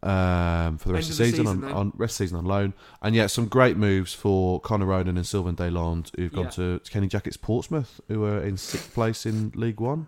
[0.00, 1.72] Um, for the rest End of the season, season, on, then.
[1.72, 5.16] on rest of the season on loan, and yeah, some great moves for Conor Ronan
[5.16, 6.50] and Sylvain Deslandes, who've gone Yeah.
[6.50, 10.06] to Kenny Jackett's Portsmouth, who are in sixth place in League One.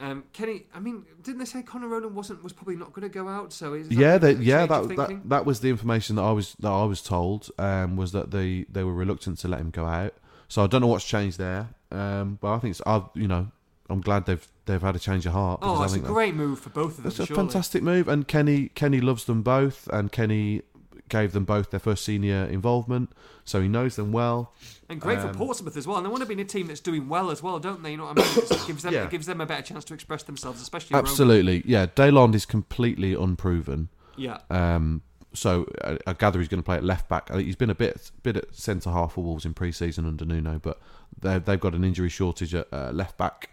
[0.00, 3.12] Um, Kenny, I mean, didn't they say Conor Ronan wasn't was probably not going to
[3.12, 3.52] go out?
[3.52, 6.56] So is that yeah, they, yeah, that, that that was the information that I was
[6.60, 9.84] that I was told um, was that they they were reluctant to let him go
[9.84, 10.14] out.
[10.48, 13.48] So I don't know what's changed there, um, but I think it's I you know
[13.90, 15.60] I'm glad they've they've had a change of heart.
[15.62, 17.04] Oh, it's a great move for both of them.
[17.04, 17.42] That's a surely.
[17.42, 20.62] fantastic move, and Kenny Kenny loves them both, and Kenny
[21.10, 23.12] gave them both their first senior involvement,
[23.44, 24.54] so he knows them well.
[24.90, 25.96] And great Um, for Portsmouth as well.
[25.98, 27.92] And they want to be in a team that's doing well as well, don't they?
[27.92, 28.44] You know what I mean?
[28.50, 29.04] It gives them Yeah.
[29.04, 30.96] it gives them a better chance to express themselves, especially.
[30.96, 31.86] Absolutely, yeah.
[31.86, 33.88] Deslandes is completely unproven.
[34.16, 34.38] Yeah.
[34.50, 37.30] Um, so I, I gather he's going to play at left back.
[37.30, 40.24] I think He's been a bit bit at centre half for Wolves in pre-season under
[40.24, 40.80] Nuno, but
[41.18, 43.50] they've they've got an injury shortage at uh, left back,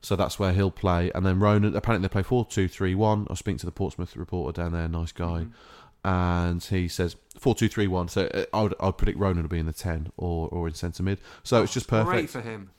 [0.00, 1.10] so that's where he'll play.
[1.14, 3.26] And then Ronan, apparently they play four two three one.
[3.28, 5.46] I was speaking to the Portsmouth reporter down there, nice guy,
[6.04, 8.08] and he says four two three one.
[8.08, 10.68] So uh, I would I would predict Ronan will be in the ten or or
[10.68, 11.18] in centre mid.
[11.42, 12.10] So it's just perfect.
[12.10, 12.70] Great for him.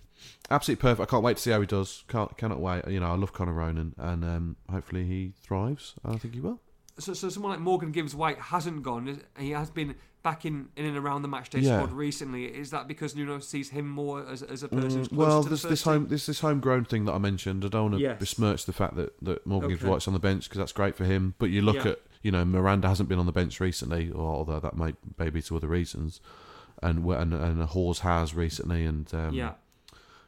[0.50, 1.08] Absolutely perfect.
[1.08, 2.04] I can't wait to see how he does.
[2.08, 2.88] Can't cannot wait.
[2.88, 5.94] You know, I love Conor Ronan, and um, hopefully he thrives.
[6.04, 6.60] I think he will.
[7.00, 9.22] So, so someone like Morgan Gibbs White hasn't gone.
[9.40, 11.78] He has been back in, in and around the matchday Yeah.
[11.78, 12.46] squad recently.
[12.46, 15.62] Is that because Nuno sees him more as, as a person Mm, well, the there's
[15.62, 17.64] first this home this this homegrown thing that I mentioned.
[17.66, 18.20] I don't want to Yes.
[18.20, 21.06] besmirch the fact that, that Morgan Gibbs White's on the bench because that's great for
[21.06, 21.34] him.
[21.40, 21.92] But you look Yeah.
[21.92, 25.42] at you know Miranda hasn't been on the bench recently, or although that might maybe
[25.44, 26.22] to other reasons,
[26.82, 29.54] and and and Hause has recently, and um, yeah.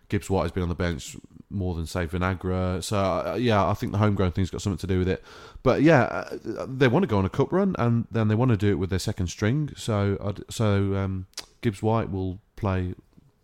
[0.10, 1.16] Gibbs White has been on the bench
[1.50, 2.84] more than say Vinagre.
[2.84, 5.24] So uh, yeah, I think the homegrown thing's got something to do with it.
[5.62, 8.52] But yeah, uh, they want to go on a cup run, and then they want
[8.52, 9.72] to do it with their second string.
[9.76, 11.28] So so um,
[11.62, 12.96] Gibbs White will play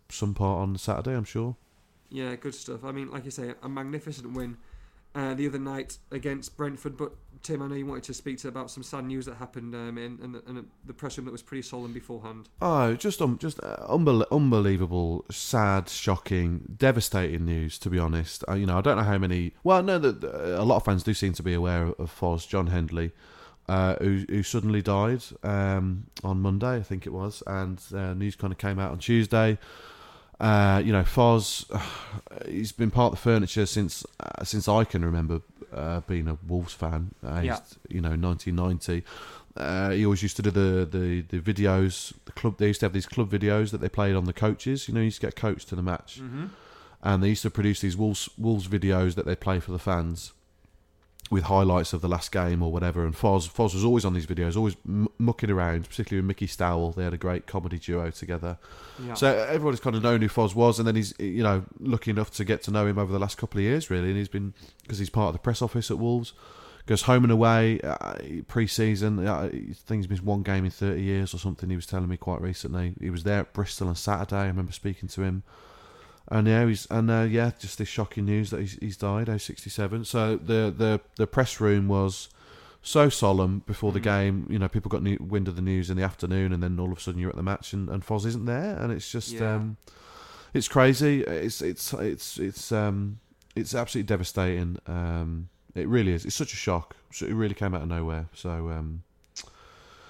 [0.08, 1.56] some part on Saturday, I'm sure.
[2.10, 2.84] Yeah, good stuff.
[2.84, 4.56] I mean, like you say, a magnificent win
[5.14, 6.96] uh, the other night against Brentford.
[6.96, 9.74] But Tim, I know you wanted to speak to about some sad news that happened
[9.74, 12.48] um, the, press room that was pretty solemn beforehand.
[12.60, 17.78] Oh, just um, just uh, unbel- unbelievable, sad, shocking, devastating news.
[17.78, 19.54] To be honest, uh, you know, I don't know how many.
[19.64, 22.68] Well, no, that a lot of fans do seem to be aware of Foz John
[22.68, 23.12] Hendley,
[23.68, 28.36] uh, who who suddenly died um, on Monday, I think it was, and uh, news
[28.36, 29.58] kind of came out on Tuesday.
[30.40, 31.64] Uh, you know, Foz,
[32.48, 36.38] he's been part of the furniture since uh, since I can remember uh, being a
[36.46, 37.10] Wolves fan.
[37.24, 37.58] Uh, Yeah.
[37.88, 39.04] You know, 1990.
[39.56, 42.12] Uh, he always used to do the, the, the videos.
[42.24, 44.88] The club they used to have these club videos that they played on the coaches.
[44.88, 46.46] You know, he used to get coached to the match, Mm-hmm.
[47.02, 50.32] and they used to produce these Wolves Wolves videos that they play for the fans
[51.30, 53.04] with highlights of the last game or whatever.
[53.04, 56.48] And Foz Foz was always on these videos, always m- mucking around, particularly with Mickey
[56.48, 56.90] Stowell.
[56.90, 58.58] They had a great comedy duo together.
[59.02, 59.14] Yeah.
[59.14, 62.32] So everybody's kind of known who Foz was, and then he's you know lucky enough
[62.32, 64.08] to get to know him over the last couple of years, really.
[64.08, 66.32] And he's been because he's part of the press office at Wolves,
[66.86, 68.14] goes home and away uh,
[68.48, 69.24] pre-season.
[69.24, 71.70] Uh, I think he's missed one game in thirty years or something.
[71.70, 72.94] He was telling me quite recently.
[73.00, 74.36] He was there at Bristol on Saturday.
[74.36, 75.44] I remember speaking to him.
[76.30, 79.42] And yeah, he's and uh, yeah, just this shocking news that he's, he's died, age
[79.44, 80.04] sixty-seven.
[80.04, 82.28] So the the the press room was
[82.82, 84.04] so solemn before the Mm.
[84.04, 84.46] game.
[84.48, 86.92] You know, people got new, wind of the news in the afternoon, and then all
[86.92, 89.32] of a sudden you're at the match, and, and Foz isn't there, and it's just
[89.32, 89.56] Yeah.
[89.56, 89.76] um,
[90.54, 91.22] it's crazy.
[91.22, 93.18] It's it's it's it's um,
[93.56, 94.78] it's absolutely devastating.
[94.86, 96.24] Um, it really is.
[96.24, 96.94] It's such a shock.
[97.20, 98.28] It really came out of nowhere.
[98.34, 99.02] So um,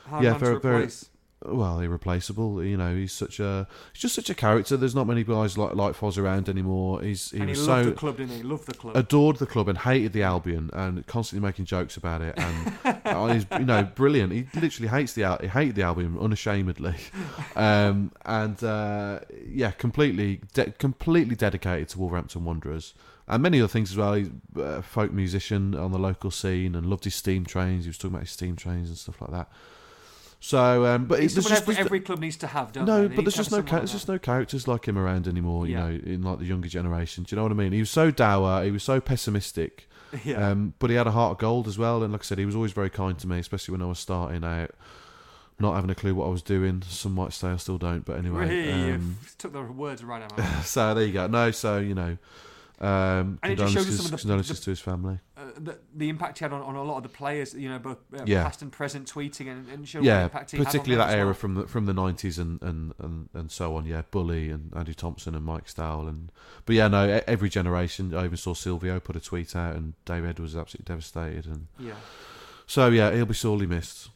[0.06, 1.06] Hard Yeah, very- very- replace.
[1.44, 2.62] Well, irreplaceable.
[2.62, 4.76] You know, he's such a he's just such a character.
[4.76, 7.02] There's not many guys like like Foz around anymore.
[7.02, 8.36] He's he and he was loved so the club, didn't he?
[8.38, 8.96] He loved the club.
[8.96, 12.34] adored the club and hated the Albion and constantly making jokes about it.
[12.36, 14.32] And uh, he's you know brilliant.
[14.32, 16.96] He literally hates the he hated the Albion unashamedly,
[17.56, 22.94] um, and uh, yeah, completely de- completely dedicated to Wolverhampton Wanderers.
[23.28, 24.14] And many other things as well.
[24.14, 27.84] He's a folk musician on the local scene and loved his steam trains.
[27.84, 29.48] He was talking about his steam trains and stuff like that.
[30.42, 33.08] So, um, but It's it's just, every, every club needs to have, don't no, they?
[33.08, 35.66] They but there's just no like there's just no characters like him around anymore.
[35.66, 35.88] You Yeah.
[35.88, 37.24] know, in like the younger generation.
[37.24, 37.72] Do you know what I mean?
[37.72, 38.64] He was so dour.
[38.64, 39.86] He was so pessimistic.
[40.24, 40.48] Yeah.
[40.50, 42.02] Um, but he had a heart of gold as well.
[42.02, 44.00] And like I said, he was always very kind to me, especially when I was
[44.00, 44.72] starting out,
[45.60, 46.82] not having a clue what I was doing.
[46.88, 48.88] Some might say I still don't, but anyway.
[48.88, 50.66] You um, took the words right out of my mouth.
[50.66, 51.28] so there you go.
[51.28, 52.16] No, so you know,
[52.80, 55.18] um, And it just shows some of the- condolences the- to his family.
[55.36, 57.78] Uh, the, the impact he had on, on a lot of the players, you know,
[57.78, 58.42] both uh, Yeah.
[58.44, 61.14] past and present, tweeting and, and showing what Yeah, impact he had on particularly that
[61.16, 61.34] era well.
[61.34, 63.86] from the from the nineties and, and, and, and so on.
[63.86, 66.30] Yeah, Bully and Andy Thompson and Mike Stowell and
[66.66, 68.14] but yeah, no, every generation.
[68.14, 71.66] I even saw Silvio put a tweet out, and Dave Edwards was absolutely devastated, and
[71.78, 71.94] Yeah.
[72.66, 74.10] so yeah, he'll be sorely missed.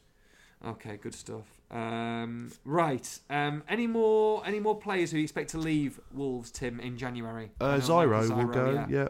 [0.67, 1.54] Okay, good stuff.
[1.75, 3.19] Um, right.
[3.29, 7.51] Um, any more any more players who you expect to leave Wolves, Tim, in January?
[7.61, 8.71] Uh, know, Zyro, will go.
[8.73, 8.87] yeah.
[8.89, 9.09] Yeah.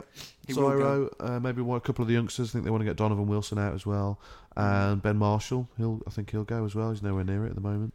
[0.54, 1.12] Zyro.
[1.20, 2.50] Uh, maybe one, a couple of the youngsters.
[2.50, 4.18] I think they want to get Donovan Wilson out as well,
[4.56, 5.68] and Ben Marshall.
[5.76, 6.90] He'll, I think he'll go as well.
[6.90, 7.92] He's nowhere near it at the moment.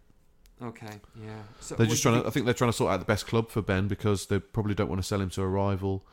[0.62, 1.40] Okay, yeah.
[1.62, 2.20] So They're just trying to.
[2.20, 4.40] I think- think they're trying to sort out the best club for Ben because they
[4.40, 6.04] probably don't want to sell him to a rival.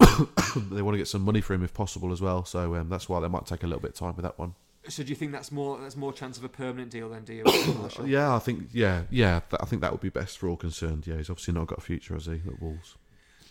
[0.00, 2.44] they want to get some money for him if possible as well.
[2.44, 4.54] So um, that's why they might take a little bit of time with that one.
[4.88, 7.32] So do you think that's more that's more chance of a permanent deal than do
[7.34, 7.44] you?
[8.04, 8.68] Yeah, I think.
[8.72, 9.40] Yeah, yeah.
[9.48, 11.06] Th- I think that would be best for all concerned.
[11.06, 12.96] Yeah, he's obviously not got a future, has he, at Wolves?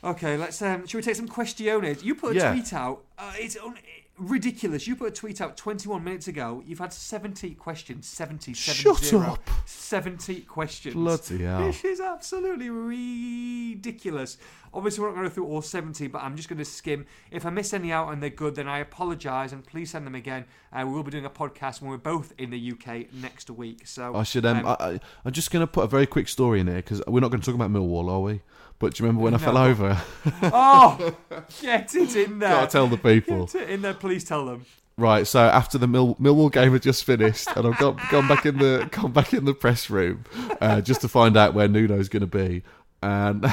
[0.04, 0.62] Okay, let's.
[0.62, 2.04] Um, should we take some questiones?
[2.04, 2.52] You put a Yeah.
[2.52, 3.04] tweet out.
[3.18, 3.78] Uh, it's un-
[4.22, 4.88] ridiculous.
[4.88, 6.62] You put a tweet out 21 minutes ago.
[6.66, 8.08] You've had 70 questions.
[8.08, 9.50] 70, Shut 70, up.
[9.66, 10.96] 70 questions.
[10.96, 11.66] Bloody hell!
[11.66, 14.38] This is absolutely ridiculous.
[14.74, 17.06] Obviously, we're not going to go through all 70, but I'm just going to skim.
[17.30, 20.16] If I miss any out and they're good, then I apologise and please send them
[20.16, 20.46] again.
[20.72, 23.86] Uh, we will be doing a podcast when we're both in the UK next week.
[23.86, 24.46] So I should.
[24.46, 27.02] Um, um, I, I'm just going to put a very quick story in here because
[27.08, 28.42] we're not going to talk about Millwall, are we?
[28.82, 29.44] But do you remember when I No.
[29.44, 30.02] fell over?
[30.44, 31.16] oh,
[31.62, 32.50] get it in there.
[32.50, 33.46] Gotta tell the people.
[33.46, 33.94] Get it in there.
[33.94, 34.66] Please tell them.
[34.98, 38.46] Right, so after the Mill- Millwall game had just finished, and I've got gone back
[38.46, 40.26] in the gone back in the press room
[40.60, 42.64] uh, just to find out where Nuno's going to be.
[43.02, 43.44] And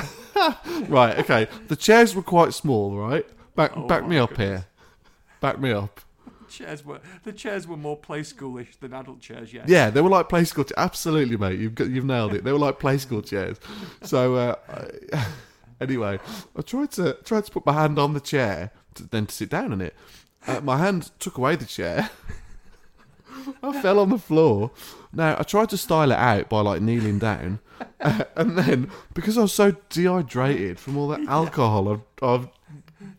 [0.89, 2.97] right, okay, the chairs were quite small.
[2.97, 4.67] Right, back Oh back me up here,
[5.41, 6.01] back me up.
[6.49, 9.53] Chairs were the chairs were more play schoolish than adult chairs.
[9.53, 9.69] Yes.
[9.69, 10.65] Yeah, they were like play school.
[10.77, 12.45] Absolutely, mate, you've got, you've nailed it.
[12.45, 13.59] They were like play school chairs.
[14.03, 14.55] So uh,
[15.13, 15.27] I,
[15.81, 16.19] anyway,
[16.57, 19.51] I tried to tried to put my hand on the chair, to, then to sit
[19.51, 19.95] down in it.
[20.47, 22.11] Uh, my hand took away the chair.
[23.63, 24.71] I fell on the floor.
[25.13, 27.61] Now I tried to style it out by like kneeling down,
[28.01, 32.49] uh, and then because I was so dehydrated from all the alcohol I've, I've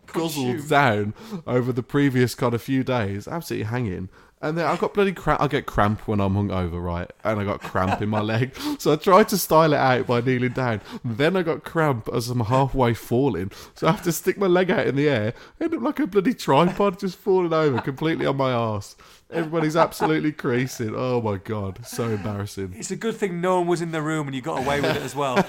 [0.08, 1.14] guzzled down
[1.48, 4.10] over the previous kind of few days, absolutely hanging.
[4.42, 5.42] And then I got bloody cramp.
[5.42, 7.12] I get cramp when I'm hungover, right?
[7.26, 8.56] And I got cramp in my leg.
[8.80, 10.80] So I tried to style it out by kneeling down.
[11.04, 13.52] Then I got cramp as I'm halfway falling.
[13.76, 15.34] So I have to stick my leg out in the air.
[15.60, 18.96] End up like a bloody tripod just falling over completely on my arse.
[19.32, 20.96] Everybody's absolutely creasing.
[20.96, 22.74] Oh my god, so embarrassing.
[22.76, 24.96] It's a good thing no one was in the room and you got away with
[24.96, 25.46] it as well.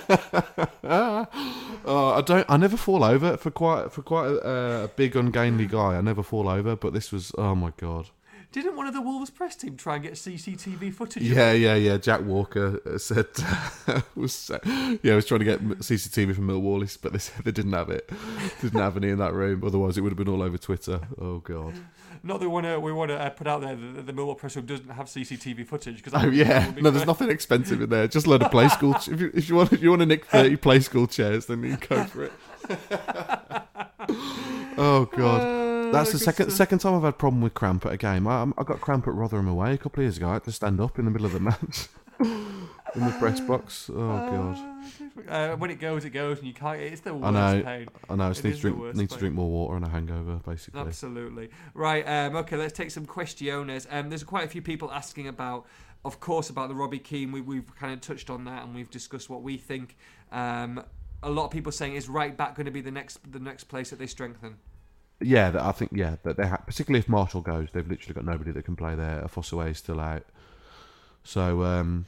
[0.84, 1.26] Oh,
[2.16, 2.44] I don't.
[2.50, 5.96] I never fall over for quite for quite a, a big ungainly guy.
[5.96, 7.32] I never fall over, but this was.
[7.38, 8.10] Oh my god.
[8.52, 11.22] Didn't one of the Wolves press team try and get CCTV footage?
[11.22, 11.98] Yeah, yeah, yeah.
[11.98, 13.26] Jack Walker uh, said
[14.16, 17.52] was uh, yeah, he was trying to get CCTV from Millwall, but they said they
[17.52, 18.10] didn't have it.
[18.60, 19.62] Didn't have any in that room.
[19.64, 21.00] Otherwise, it would have been all over Twitter.
[21.20, 21.74] Oh god.
[22.24, 24.36] Not that we want to we want to uh, put out there that the, Millwall
[24.36, 26.72] press room doesn't have CCTV footage because Oh yeah.
[26.80, 28.08] No, there's nothing expensive in there.
[28.08, 28.94] Just a load of play school.
[28.94, 31.46] Ch- if, you, if you want, if you want to nick thirty play school chairs,
[31.46, 32.32] then you can go for it.
[34.76, 35.59] oh god.
[35.92, 38.26] That's the second second time I've had a problem with cramp at a game.
[38.26, 40.28] I, I got cramp at Rotherham away a couple of years ago.
[40.28, 41.88] I had to stand up in the middle of the match
[42.20, 43.90] in the press box.
[43.92, 44.58] Oh god,
[45.28, 46.80] Uh, when it goes, it goes, and you can't.
[46.80, 47.62] It's the worst I know.
[47.62, 47.88] pain.
[48.08, 48.24] I know.
[48.26, 50.80] I just It need to drink need to drink more water and a hangover, basically.
[50.80, 51.50] Absolutely.
[51.74, 52.02] Right.
[52.06, 52.56] Um, okay.
[52.56, 53.86] Let's take some questiones.
[53.90, 55.66] Um, there's quite a few people asking about,
[56.04, 57.32] of course, about the Robbie Keane.
[57.32, 59.96] We, we've kind of touched on that, and we've discussed what we think.
[60.32, 60.82] Um,
[61.22, 63.64] a lot of people saying is right back going to be the next the next
[63.64, 64.56] place that they strengthen.
[65.22, 68.24] Yeah, that, I think yeah that they ha- particularly if Marshall goes, they've literally got
[68.24, 69.22] nobody that can play there.
[69.34, 70.24] Fossaway is still out,
[71.24, 72.06] so um,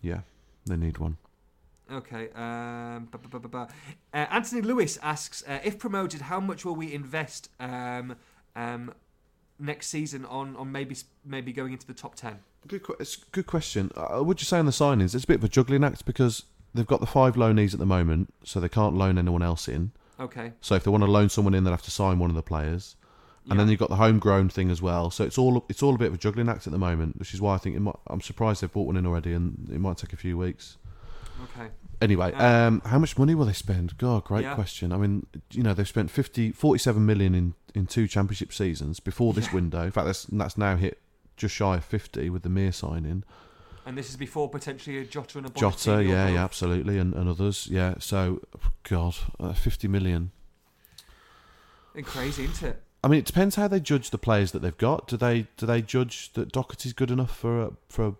[0.00, 0.20] yeah,
[0.66, 1.16] they need one.
[1.90, 2.30] Okay.
[2.34, 3.08] Um.
[3.12, 3.66] Uh,
[4.12, 8.16] Anthony Lewis asks uh, if promoted, how much will we invest um,
[8.56, 8.94] um,
[9.58, 12.38] next season on on maybe maybe going into the top ten?
[12.66, 12.82] Good,
[13.32, 13.90] good question.
[13.94, 16.44] Uh, would you say on the signings, it's a bit of a juggling act because
[16.72, 19.92] they've got the five loanees at the moment, so they can't loan anyone else in.
[20.18, 20.52] Okay.
[20.60, 22.42] So if they want to loan someone in, they'll have to sign one of the
[22.42, 22.96] players.
[23.50, 25.10] And then you've got the homegrown thing as well.
[25.10, 27.34] So it's all it's all a bit of a juggling act at the moment, which
[27.34, 29.80] is why I think it might, I'm surprised they've bought one in already, and it
[29.80, 30.78] might take a few weeks.
[31.42, 31.68] Okay.
[32.00, 32.66] Anyway, Yeah.
[32.68, 33.98] um, how much money will they spend?
[33.98, 34.54] God, great Yeah.
[34.54, 34.92] question.
[34.92, 39.34] I mean, you know, they've spent 50, 47 million in, in two championship seasons before
[39.34, 39.54] this Yeah.
[39.56, 39.82] window.
[39.82, 41.00] In fact, that's that's now hit
[41.36, 43.24] just shy of 50 with the Mir signing.
[43.86, 47.12] And this is before potentially a Jota and a Jota, Bonatini yeah, yeah, absolutely, and,
[47.14, 47.94] and others, yeah.
[47.98, 48.40] So,
[48.88, 50.30] God, uh, 50 million.
[51.94, 52.82] And crazy, isn't it?
[53.02, 55.06] I mean, it depends how they judge the players that they've got.
[55.06, 58.14] Do they do they judge that Doherty's good enough for a, for a,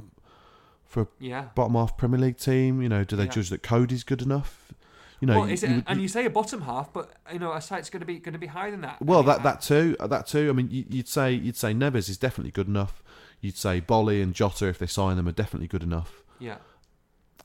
[0.84, 1.46] for a Yeah.
[1.54, 2.82] bottom half Premier League team?
[2.82, 3.30] You know, do they Yeah.
[3.30, 4.72] judge that Coady's good enough?
[5.20, 7.38] You know, well, is it, you would- and you say a bottom half, but you
[7.38, 9.00] know a site's going to be going to be higher than that.
[9.00, 10.50] well, that that too, uh, that too.
[10.50, 13.02] I mean, you- you'd say you'd say Neves is definitely good enough.
[13.44, 16.22] You'd say Boly and Jota, if they sign them, are definitely good enough.
[16.38, 16.56] yeah,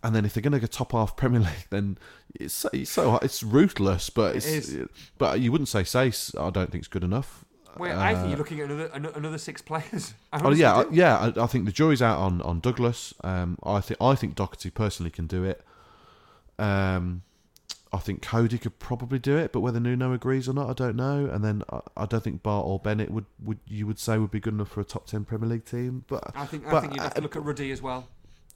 [0.02, 1.98] And then if they're going to go top half Premier League, then
[2.34, 4.10] it's so, it's so it's ruthless.
[4.10, 4.76] But It it's
[5.18, 6.40] but you wouldn't say Saiss.
[6.40, 7.44] I don't think it's good enough.
[7.78, 10.14] well, I think Uh, you're looking at another another six players.
[10.34, 11.18] Oh yeah, I- yeah.
[11.36, 13.14] I, I think the jury's out on, on Douglas.
[13.24, 15.62] Um, I think I think Doherty personally can do it.
[16.58, 17.24] Um,
[17.92, 20.96] I think Coady could probably do it, but whether Nuno agrees or not, I don't
[20.96, 21.26] know.
[21.26, 24.30] And then I, I don't think Batth or Bennett would, would you would say would
[24.30, 26.06] be good enough for a top ten Premier League team.
[26.08, 28.08] But I think I think you'd have to look at Ruddy as well.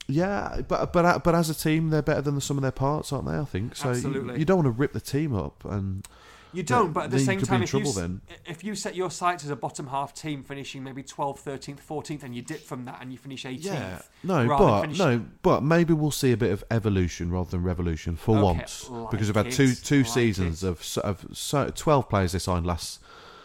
[0.06, 3.12] yeah, but but but as a team, they're better than the sum of their parts,
[3.12, 3.36] aren't they?
[3.36, 3.88] I think so.
[3.88, 4.38] You, Absolutely.
[4.38, 6.06] you don't want to rip the team up, and
[6.54, 8.20] You don't, but at the same time, if you, trouble then.
[8.46, 12.22] if you set your sights as a bottom half team finishing maybe 12th, 13th, 14th,
[12.22, 15.92] and you dip from that and you finish 18th, yeah, no, but no, but maybe
[15.92, 19.36] we'll see a bit of evolution rather than revolution for Okay, once, like because we've
[19.44, 20.68] had two two like seasons it.
[20.68, 23.00] of of so, twelve players they signed last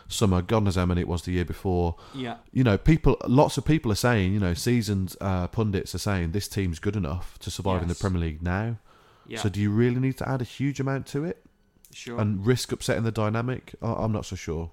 [0.08, 0.42] summer.
[0.42, 1.96] God knows how many it was the year before.
[2.16, 6.00] yeah, You know, people, lots of people are saying, you know, seasoned uh, pundits are
[6.00, 8.78] saying this team's good enough to survive in the Premier League now.
[9.28, 11.46] yeah, So, do you really need to add a huge amount to it
[11.94, 13.76] sure, and risk upsetting the dynamic?
[13.82, 14.72] I- I'm not so sure.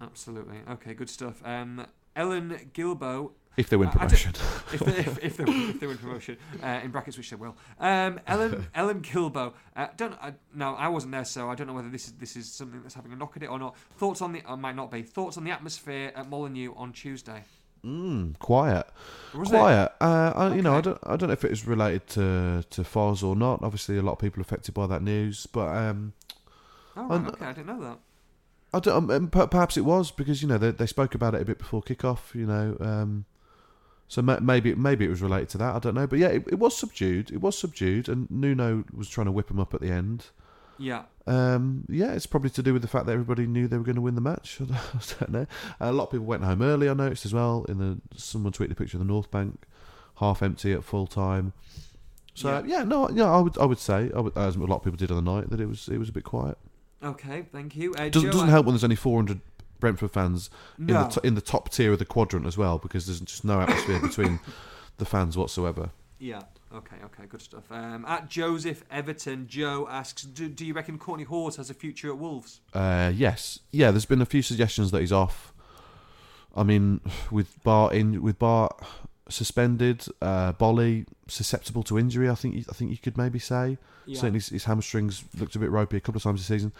[0.00, 0.58] absolutely.
[0.70, 1.42] Okay, good stuff.
[1.44, 4.32] Um, Ellen Gilbo, If they win promotion,
[4.72, 7.56] if they, if, if, they, if they win promotion, uh, in brackets, which they will.
[7.78, 11.74] Um, Ellen Ellen Gilbo, uh, don't I, no, I wasn't there, so I don't know
[11.74, 13.76] whether this is this is something that's having a knock at it or not.
[13.98, 15.02] Thoughts on the, or might not be.
[15.02, 17.42] Thoughts on the atmosphere at Molineux on Tuesday?
[17.84, 18.86] mm, quiet.
[19.32, 19.92] Quiet.
[20.00, 20.98] Uh, I, You know, I don't.
[21.04, 23.62] I don't know if it was related to to Foz or not.
[23.62, 26.12] Obviously, a lot of people affected by that news, but um,
[26.96, 27.98] Oh, right, And- okay, I didn't know that.
[28.74, 29.10] I don't.
[29.10, 31.58] Um, um, perhaps it was because you know they, they spoke about it a bit
[31.58, 32.34] before kickoff.
[32.34, 33.24] You know, um,
[34.08, 35.76] so ma- maybe maybe it was related to that.
[35.76, 37.30] I don't know, but yeah, it, it was subdued.
[37.30, 40.26] It was subdued, and Nuno was trying to whip him up at the end.
[40.78, 43.82] Yeah, Um, yeah, it's probably to do with the fact that everybody knew they were
[43.84, 44.58] going to win the match.
[44.70, 45.46] I don't know.
[45.80, 46.86] A lot of people went home early.
[46.90, 47.64] I noticed as well.
[47.66, 49.64] In the someone tweeted a picture of the North Bank,
[50.16, 51.54] half empty at full time.
[52.34, 52.62] So Yeah.
[52.80, 54.98] yeah, no, yeah, I would I would say, I would, as a lot of people
[54.98, 56.58] did on the night, that it was it was a bit quiet.
[57.02, 57.94] Okay, thank you.
[57.94, 59.40] Uh, Doesn't, Joe, doesn't I- help when there's only 400
[59.80, 61.04] Brentford fans in No.
[61.04, 63.60] the to, in the top tier of the quadrant as well, because there's just no
[63.60, 64.40] atmosphere between
[64.96, 65.90] the fans whatsoever.
[66.18, 66.42] Yeah.
[66.74, 66.96] Okay.
[67.04, 67.24] Okay.
[67.28, 67.64] Good stuff.
[67.70, 72.08] Um, at Joseph Everton, Joe asks, do, "Do you reckon Kortney Hause has a future
[72.08, 73.90] at Wolves?" Uh, yes, yeah.
[73.90, 75.52] There's been a few suggestions that he's off.
[76.56, 78.82] I mean, with Batth in, with Batth
[79.28, 82.28] suspended, uh, Boly susceptible to injury.
[82.28, 83.78] I think I think you could maybe say.
[84.06, 84.16] Yeah.
[84.16, 86.72] Certainly, his, his hamstrings looked a bit ropey a couple of times this season.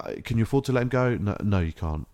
[0.00, 1.16] Uh, can you afford to let him go?
[1.16, 2.06] No, no, you can't.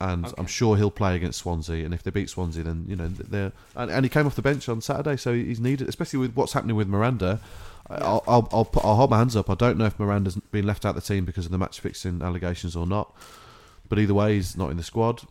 [0.00, 0.34] And Okay.
[0.36, 1.84] I'm sure he'll play against Swansea.
[1.84, 3.52] And if they beat Swansea, then you know they're.
[3.76, 6.52] And, and he came off the bench on Saturday, so he's needed, especially with what's
[6.52, 7.40] happening with Miranda.
[7.88, 9.48] I'll, I'll, I'll, put, I'll hold my hands up.
[9.50, 11.80] I don't know if Miranda's been left out of the team because of the match
[11.80, 13.14] fixing allegations or not.
[13.88, 15.22] But either way, he's not in the squad.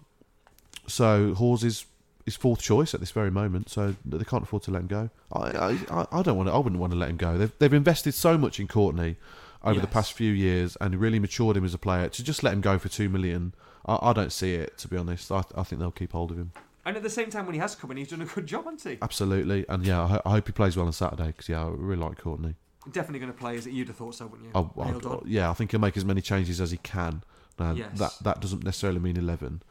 [0.88, 1.86] So Hause is
[2.26, 3.70] his fourth choice at this very moment.
[3.70, 5.10] So they can't afford to let him go.
[5.32, 6.54] I, I, I- don't want to.
[6.54, 7.38] I wouldn't want to let him go.
[7.38, 9.16] They've, they've invested so much in Kortney
[9.64, 12.10] over the past few years and really matured him as a player.
[12.10, 13.54] To just let him go for two million,
[13.86, 14.78] I, I don't see it.
[14.80, 16.52] To be honest, I, I think they'll keep hold of him.
[16.86, 18.66] And at the same time, when he has come in, he's done a good job,
[18.66, 18.98] hasn't he?
[19.02, 19.66] Absolutely.
[19.70, 22.18] And yeah, I, I hope he plays well on Saturday because yeah, I really like
[22.22, 22.56] Kortney.
[22.92, 23.56] Definitely going to play.
[23.56, 23.72] Is it?
[23.72, 24.52] You'd have thought so, wouldn't you?
[24.54, 26.78] Oh, I, I, Nailed uh, yeah, I think he'll make as many changes as he
[26.78, 27.24] can.
[27.58, 27.98] Now, Yes.
[28.00, 29.62] that that doesn't necessarily mean eleven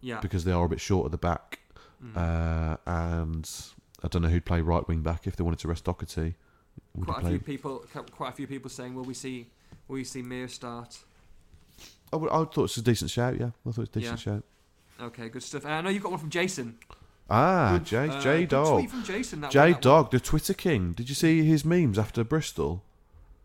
[0.00, 0.20] Yeah.
[0.20, 1.59] because they are a bit short at the back,
[2.02, 2.16] Mm.
[2.16, 3.50] uh, and
[4.02, 6.34] I don't know who'd play right wing back if they wanted to rest Doherty.
[6.94, 7.84] Would quite a few people.
[8.12, 9.48] Quite a few people saying, "Will we see?
[9.86, 10.98] Will we see Mir start?"
[12.12, 13.38] I, would, I thought it was a decent shout.
[13.38, 14.44] Yeah, I thought it was a decent shout.
[15.00, 15.64] Okay, good stuff.
[15.64, 16.78] Uh, I know you've got one from Jason.
[17.28, 19.40] Ah, Good, J uh, J Dog, tweet from Jason.
[19.42, 19.80] That J one, that one.
[19.82, 20.92] Dog, the Twitter king.
[20.92, 22.82] Did you see his memes after Bristol?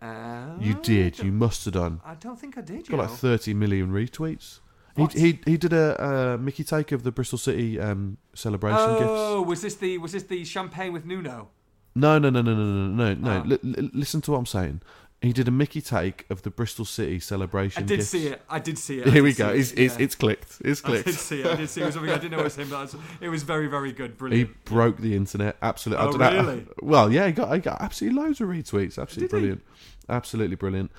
[0.02, 1.20] Uh, You did.
[1.20, 2.02] You must have done.
[2.04, 2.88] I don't think I did.
[2.88, 3.04] You Got know.
[3.04, 4.60] like 30 million retweets.
[4.96, 9.40] He, he he did a uh, Mickey take of the Bristol City um, celebration oh,
[9.40, 9.50] gifts.
[9.50, 11.50] was this the was this the champagne with Nuno?
[11.96, 13.42] No, no, no, no, no, no, no, no.
[13.44, 13.48] Oh.
[13.48, 14.82] Li- li- listen to what I'm saying.
[15.22, 17.84] He did a Mickey take of the Bristol City celebration.
[17.84, 18.10] I did gifts.
[18.10, 18.42] see it.
[18.50, 19.08] I did see it.
[19.08, 19.50] I Here we go.
[19.50, 20.04] it, It's, it's, yeah.
[20.04, 20.58] it's clicked.
[20.64, 21.20] It's I did clicked.
[21.20, 21.46] see it.
[21.48, 21.84] I did see it.
[21.84, 22.70] It was something I didn't know it was him.
[22.70, 24.18] But it was- it was very, very good.
[24.18, 24.50] Brilliant.
[24.50, 25.56] He broke the internet.
[25.62, 26.06] Absolutely.
[26.06, 26.68] Oh, I don't know- really?
[26.82, 29.00] Well, yeah, he got, he got absolutely loads of retweets.
[29.02, 29.28] Absolutely Did he?
[29.28, 29.64] brilliant.
[30.10, 30.92] Absolutely brilliant.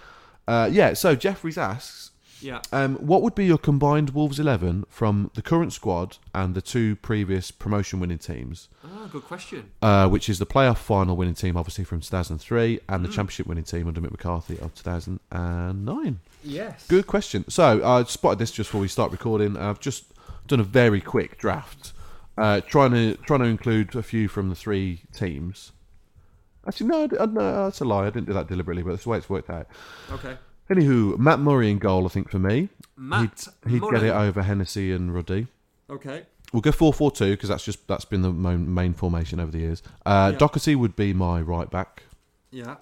[0.48, 2.10] Uh, yeah, so Jeffries asks,
[2.40, 2.60] Yeah.
[2.72, 6.96] um, what would be your combined Wolves 11 from the current squad and the two
[6.96, 8.68] previous promotion winning teams?
[8.84, 9.70] Oh, good question.
[9.82, 13.06] uh, which is the playoff final winning team, obviously from 2003, and Mm.
[13.08, 16.20] the championship winning team under Mick McCarthy of 2009.
[16.44, 16.86] Yes.
[16.86, 17.44] Good question.
[17.48, 19.56] So I spotted this just before we start recording.
[19.56, 20.04] I've just
[20.46, 21.92] done a very quick draft,
[22.38, 25.72] uh, trying to trying to include a few from the three teams.
[26.68, 28.02] Actually, no, no, that's a lie.
[28.06, 29.66] I didn't do that deliberately, but that's the way it's worked out.
[30.10, 30.36] Okay.
[30.70, 33.46] Anywho, Matt Murray in goal, I think for me, Matt.
[33.64, 34.00] he'd, he'd Murray.
[34.00, 35.46] get it over Hennessey and Ruddy.
[35.88, 36.24] Okay.
[36.52, 39.50] We'll go four four two because that's just that's been the main, main formation over
[39.52, 39.82] the years.
[40.04, 40.38] Uh, Yeah.
[40.38, 42.04] Doherty would be my right back.
[42.50, 42.76] Yeah.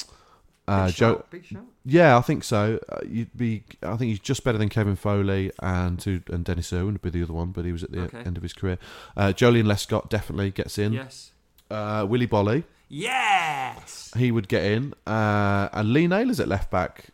[0.66, 1.64] Uh, Big Joe, shout, Big shout.
[1.85, 2.78] yeah, I think so.
[2.89, 6.72] Uh, you'd be, I think he's just better than Kevin Foley and to, and Denis
[6.72, 8.20] Irwin would be the other one, but he was at the Okay.
[8.20, 8.78] end of his career.
[9.14, 10.95] Uh, Joleon Lescott definitely gets in.
[10.95, 11.32] Yes.
[11.70, 14.11] Uh, Willy Boly, Yes.
[14.16, 14.95] he would get in.
[15.07, 17.07] Uh, and Lee Naylor's at left back,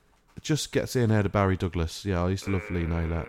[0.43, 2.05] just gets in ahead of Barry Douglas.
[2.05, 3.26] Yeah, I used to love Lee Naylor.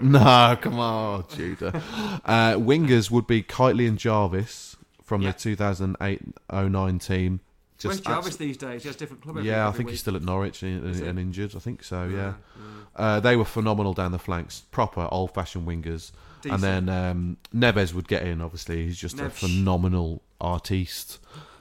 [0.00, 1.82] No, come on, Judah.
[2.24, 5.32] uh, wingers would be Kightly and Jarvis from Yeah.
[5.32, 7.40] the 2008-09 team.
[7.82, 8.82] Where's Just Jarvis these days?
[8.82, 9.38] He has different club.
[9.38, 9.92] Every, yeah, I think week.
[9.92, 11.54] he's still at Norwich and, and, and injured.
[11.54, 12.04] I think so.
[12.08, 16.10] Yeah, Mm, uh, they were phenomenal down the flanks, proper old-fashioned wingers.
[16.42, 16.54] Decent.
[16.54, 18.40] And then um, Neves would get in.
[18.40, 21.18] Obviously, he's just a phenomenal artiste.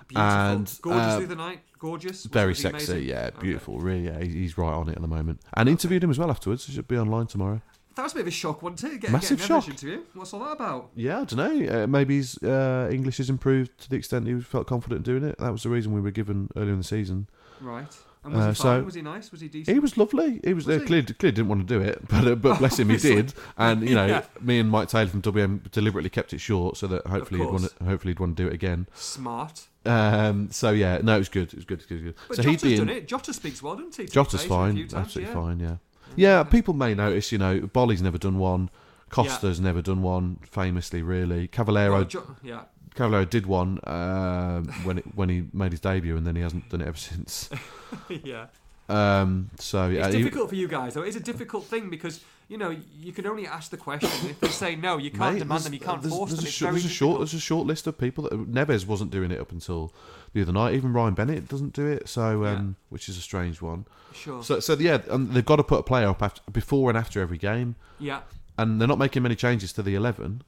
[0.08, 0.32] Beautiful.
[0.32, 1.60] and, gorgeous uh, the night.
[1.80, 2.26] Gorgeous.
[2.26, 3.10] Very sexy, amazing?
[3.10, 3.42] yeah, Okay.
[3.42, 4.06] beautiful, really.
[4.06, 5.42] Yeah, he's right on it at the moment.
[5.56, 6.68] And interviewed him as well afterwards.
[6.68, 7.62] It should be online tomorrow.
[7.96, 9.02] That was a bit of a shock, wasn't it?
[9.02, 9.68] Get, Massive get shock.
[9.68, 10.02] interview.
[10.14, 10.92] What's all that about?
[10.96, 11.36] Yeah, I don't
[11.68, 11.84] know.
[11.84, 15.38] Uh, maybe his uh, English has improved to the extent he felt confident doing it.
[15.40, 17.28] That was the reason we were given earlier in the season.
[17.60, 17.92] Right.
[18.24, 19.32] And was Uh, he so- Was he nice?
[19.32, 19.74] Was he decent?
[19.74, 20.42] He was lovely.
[20.44, 20.86] He was, Was uh, he?
[20.86, 23.34] clearly, clearly didn't want to do it, but uh, but bless him, he did.
[23.58, 24.24] And you know, Yeah.
[24.42, 27.70] me and Mike Taylor from WM deliberately kept it short so that hopefully he'd want
[27.78, 28.88] to, hopefully he'd want to do it again.
[28.96, 29.68] Smart.
[29.86, 31.54] Um, so yeah, no, it was good.
[31.54, 31.82] It was good.
[31.82, 32.16] It was good.
[32.28, 32.98] But so Jota's he'd done in.
[32.98, 33.08] it.
[33.08, 34.06] Jota speaks well, doesn't he?
[34.06, 34.44] Jota's fair?
[34.44, 35.42] He's done it a few fine, absolutely yeah.
[35.42, 35.60] fine.
[35.60, 35.76] Yeah,
[36.18, 36.44] yeah.
[36.44, 38.70] People may notice, you know, Boly's never done one.
[39.10, 41.48] Costa's never done one, famously, really.
[41.48, 42.64] Cavaleiro, Well, Jo- yeah.
[42.98, 46.70] Cavaleiro did one um when it, when he made his debut, and then he hasn't
[46.70, 47.50] done it ever since.
[48.10, 48.48] yeah.
[48.90, 51.02] Um, so yeah, It's he- difficult for you guys, though.
[51.02, 54.10] It's a difficult thing because you know you can only ask the question.
[54.30, 55.74] if they say no, you can't Mate, demand them.
[55.74, 56.68] You can't there's, force there's them.
[56.70, 57.20] A very there's a short, difficult.
[57.20, 59.92] there's a short list of people that Neves wasn't doing it up until
[60.34, 60.74] the other night.
[60.74, 63.86] Even Ryan Bennett doesn't do it, so um, which is a strange one.
[64.14, 64.42] Sure.
[64.42, 67.22] So, so yeah, and they've got to put a player up after, before and after
[67.22, 68.22] every game, yeah.
[68.58, 70.44] and they're not making many changes to the eleven.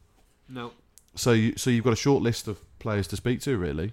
[0.48, 0.72] No.
[1.20, 3.92] So, you, so you've got a short list of players to speak to, really.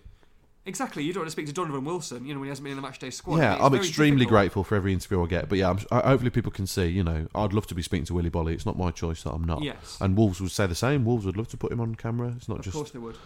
[0.65, 1.05] Exactly.
[1.05, 2.27] You don't want to speak to Donovan Wilson.
[2.27, 3.37] You know when he hasn't been in the matchday squad.
[3.39, 4.31] yeah, I'm extremely difficult.
[4.31, 5.49] grateful for every interview I get.
[5.49, 6.87] But yeah, I'm, I, hopefully people can see.
[6.87, 8.53] You know, I'd love to be speaking to Willy Boly.
[8.53, 9.63] It's not my choice that I'm not.
[9.63, 9.99] Yes.
[10.01, 11.05] And Wolves would say the same.
[11.05, 12.33] Wolves would love to put him on camera.
[12.37, 13.17] It's not Of just course they would.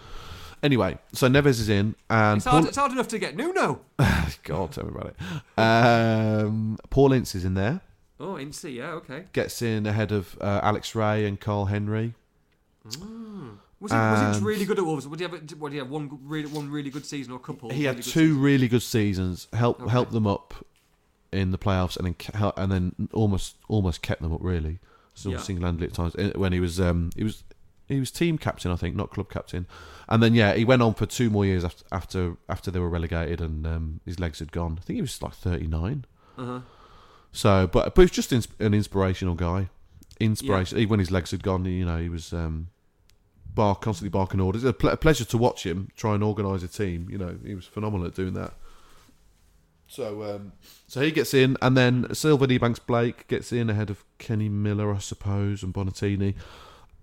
[0.63, 0.99] anyway.
[1.15, 3.81] So Neves is in, and It's hard, Paul- it's hard enough to get Nuno.
[4.45, 5.59] God, tell me about it.
[5.59, 7.81] Um, Paul Ince is in there.
[8.19, 8.75] Oh, Incy.
[8.75, 8.93] Yeah.
[8.93, 9.25] Okay.
[9.33, 12.13] Gets in ahead of uh, Alex Rae and Karl Henry.
[13.81, 15.09] Was he, was he really good at Wolves?
[15.09, 15.53] Would he have?
[15.59, 17.71] Would he have one really one really good season or a couple?
[17.71, 19.49] He really had good two really good seasons.
[19.55, 19.91] Help Okay.
[19.91, 20.55] helped them up
[21.33, 24.79] in the playoffs, and then and then almost almost kept them up really.
[25.15, 25.39] So Yeah.
[25.39, 27.43] single handedly at times when he was um, he was
[27.87, 29.67] he was team captain I think, not club captain.
[30.09, 32.91] And then yeah, he went on for two more years after after after they were
[32.91, 34.79] relegated and um, his legs had gone.
[34.79, 36.05] I think he was like thirty nine.
[36.37, 36.61] Uh-huh.
[37.33, 39.71] So, but but he was just an inspirational guy.
[40.19, 40.77] Inspiration.
[40.79, 42.69] Even when his legs had gone, you know, he was um,
[43.55, 44.65] bar constantly barking orders.
[44.65, 47.09] It's a, ple- a pleasure to watch him try and organise a team.
[47.11, 48.55] You know, he was phenomenal at doing that.
[49.89, 50.53] So, um,
[50.87, 54.95] so he gets in, and then Silver Banks Blake gets in ahead of Kenny Miller,
[54.95, 56.35] I suppose, and Bonatini,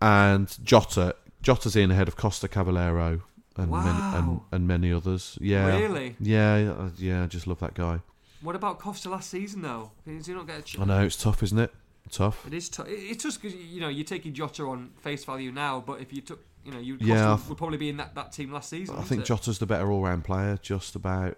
[0.01, 1.15] and Jota.
[1.41, 3.21] Jota's in ahead of Costa Cavaleiro
[3.57, 5.37] and many, and, and many others.
[5.41, 6.15] Yeah, Really?
[6.19, 7.23] yeah, yeah.
[7.23, 7.99] I just love that guy.
[8.41, 9.91] What about Costa last season though?
[10.05, 11.73] Did he not get a ch- I know it's tough, isn't it?
[12.12, 12.45] Tough.
[12.47, 12.70] It is.
[12.70, 12.88] tough.
[12.89, 16.22] it's just because you know you're taking Jota on face value now, but if you
[16.22, 18.95] took, you know, you Yeah, Costa would probably be in that, that team last season.
[18.97, 19.28] I think it?
[19.28, 20.58] Jota's the better all-round player.
[20.62, 21.38] Just about.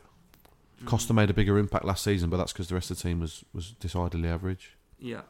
[0.82, 0.88] Mm.
[0.88, 3.20] Costa made a bigger impact last season, but that's because the rest of the team
[3.20, 4.78] was was decidedly average.
[5.00, 5.22] Yeah.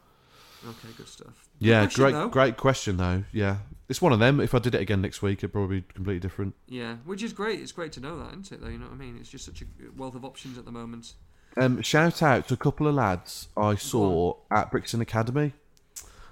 [0.66, 0.88] Okay.
[0.96, 1.48] Good stuff.
[1.58, 2.28] Yeah, question, great, though.
[2.28, 3.24] great question though.
[3.32, 4.40] Yeah, it's one of them.
[4.40, 6.54] If I did it again next week, it'd probably be completely different.
[6.66, 7.60] Yeah, which is great.
[7.60, 8.60] It's great to know that, isn't it?
[8.60, 9.16] Though you know what I mean.
[9.20, 9.64] It's just such a
[9.96, 11.14] wealth of options at the moment.
[11.56, 15.52] Um, shout out to a couple of lads I saw at Brixton Academy.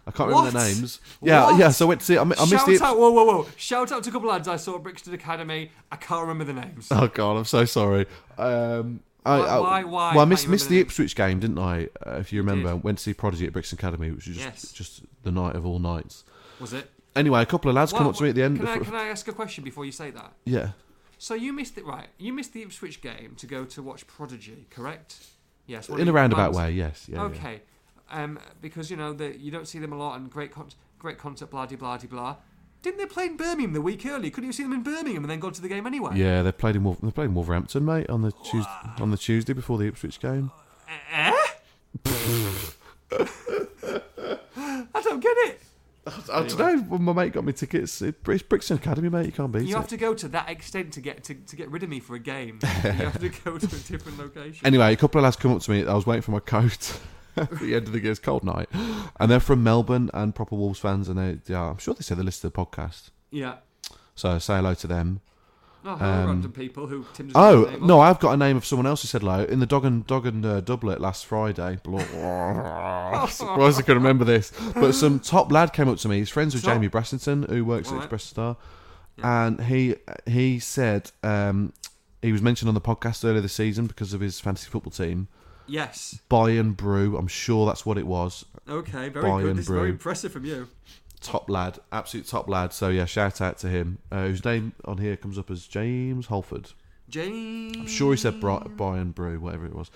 [0.07, 1.01] I can't remember their names.
[1.21, 1.59] Yeah, What?
[1.59, 1.69] yeah.
[1.71, 2.17] So I went to see.
[2.19, 2.83] I, mi- I missed Shout the.
[2.83, 2.99] out!
[2.99, 3.47] Whoa, whoa, whoa!
[3.57, 5.71] Shout out to a couple of lads I saw at Brixton Academy.
[5.93, 6.89] I can't remember the names.
[6.91, 8.07] Oh god, I'm so sorry.
[8.39, 10.81] Um, I, Why- I- why- why Well, I can't missed, you missed remember the the-
[10.81, 11.89] Ipswich game, didn't I?
[12.07, 12.85] Uh, if you remember, did.
[12.85, 14.73] went to see Prodigy at Brixton Academy, which was just Yes.
[14.73, 16.25] just the night of all nights.
[16.61, 16.91] Was it?
[17.15, 18.59] Anyway, a couple of lads come Well, up to me at the end.
[18.59, 20.33] Can I, for- can I ask a question before you say that?
[20.47, 20.71] yeah,
[21.19, 22.07] So you missed it, right?
[22.17, 25.27] You missed the Ipswich game to go to watch Prodigy, correct?
[25.67, 25.89] Yes.
[25.89, 26.71] in a roundabout way.
[26.71, 27.07] Yes.
[27.09, 27.17] Yeah.
[27.19, 27.23] yeah.
[27.25, 27.63] okay,
[28.11, 31.19] um, because you know the, you don't see them a lot and great con- great
[31.19, 32.37] concert, blah de blah de blah.
[32.81, 34.31] Didn't they play in Birmingham the week earlier?
[34.31, 36.13] Couldn't you see them in Birmingham and then go to the game anyway?
[36.15, 39.17] Yeah, they played in Wolf- they played in Wolverhampton, mate, on the Tuesday on the
[39.19, 40.53] Tuesday before the Ipswich game.
[41.13, 41.33] Eh?
[44.95, 45.61] I don't get it.
[46.33, 46.87] I don't know.
[46.89, 48.01] Well, my mate got me tickets.
[48.03, 49.27] It- It's Brixton Academy, mate.
[49.27, 49.79] You can't beat You it.
[49.79, 52.15] have to go to that extent to get to, to get rid of me for
[52.15, 52.59] a game.
[52.85, 54.67] you have to go to a different location.
[54.67, 55.87] Anyway, a couple of lads come up to me.
[55.87, 56.99] I was waiting for my coat
[57.37, 58.11] at the end of the game.
[58.11, 58.69] It's cold night,
[59.21, 62.19] and they're from Melbourne and proper Wolves fans, and they, yeah, I'm sure they said
[62.19, 63.11] they listened to the podcast.
[63.31, 63.57] yeah.
[64.15, 65.21] So say hello to them.
[65.85, 67.89] Oh, Um, random people who Tim Oh know the name of.
[67.89, 70.07] no, I've got a name of someone else who said hello in the dog and
[70.07, 71.79] dog and uh, doublet last Friday.
[73.29, 76.19] Surprised I could remember this, but some top lad came up to me.
[76.19, 76.75] He's friends with Top?
[76.75, 78.05] Jamie Brassington, who works at Alright.
[78.07, 78.57] Express Star,
[79.23, 79.95] and he
[80.27, 81.73] he said um,
[82.23, 85.29] he was mentioned on the podcast earlier this season because of his fantasy football team.
[85.67, 86.19] Yes.
[86.31, 88.45] Buy and Brew, I'm sure that's what it was.
[88.69, 89.51] Okay, very Buy good.
[89.51, 90.67] and This is very impressive from you.
[91.21, 92.73] Top lad, absolute top lad.
[92.73, 93.99] So yeah, shout out to him.
[94.11, 96.73] Uh, whose name on here comes up as James Holford.
[97.09, 97.77] James.
[97.77, 99.91] I'm sure he said Bri- buy brew, whatever it was.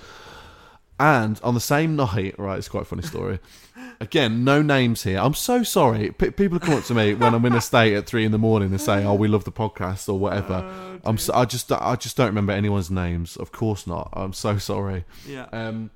[0.99, 3.41] And on the same night, right, it's quite a funny story.
[4.01, 5.19] Again, no names here.
[5.19, 6.13] I'm so sorry.
[6.13, 8.39] P- people come up to me when I'm in a state at three in the
[8.39, 11.01] morning and say, "Oh, we love the podcast" or whatever.
[11.05, 13.37] I'm so, I just I just don't remember anyone's names.
[13.37, 14.11] Of course not.
[14.13, 15.05] I'm so sorry.
[15.27, 15.47] Yeah.
[15.53, 15.91] Um.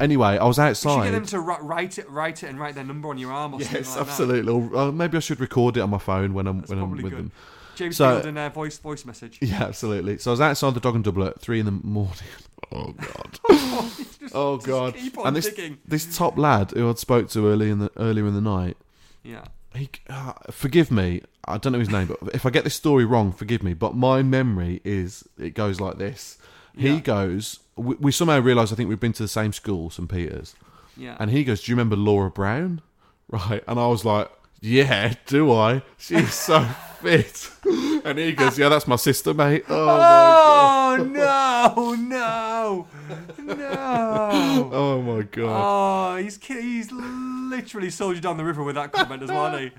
[0.00, 1.04] Anyway, I was you should outside.
[1.04, 3.60] get them to write it, write it, and write their number on your arm or
[3.60, 4.52] something Yes, like absolutely.
[4.52, 6.90] Or, uh, maybe I should record it on my phone when I'm That's when I'm
[6.90, 7.12] with good.
[7.12, 7.32] them.
[7.76, 9.38] James So- Field and uh, voice voice message.
[9.42, 10.18] Yeah, absolutely.
[10.18, 12.14] So I was outside the dog and doublet at three in the morning.
[12.70, 13.38] Oh god.
[13.50, 14.94] Just- Oh just god.
[14.94, 15.78] Keep on And this digging.
[15.86, 18.76] this top lad who I'd spoke to early in the earlier in the night.
[19.22, 19.44] Yeah.
[19.74, 21.22] He, uh, forgive me.
[21.46, 23.74] I don't know his name, but if I get this story wrong, forgive me.
[23.74, 26.38] But my memory is it goes like this.
[26.74, 27.00] He Yeah.
[27.00, 27.58] goes.
[27.76, 30.54] We, we somehow realised I think we've been to the same school, St Peter's,
[30.96, 31.16] Yeah.
[31.18, 32.80] and he goes, "Do you remember Laura Brown?"
[33.28, 35.82] Right, and I was like, "Yeah, do I?
[35.96, 36.60] She's so
[37.00, 37.50] fit."
[38.04, 41.72] And he goes, "Yeah, that's my sister, mate." Oh, my oh, god.
[41.76, 42.86] Oh no,
[43.38, 44.70] no, no!
[44.72, 46.14] Oh my god.
[46.14, 49.56] Oh, he's he's literally sold you down the river with that comment as well.
[49.56, 49.70] He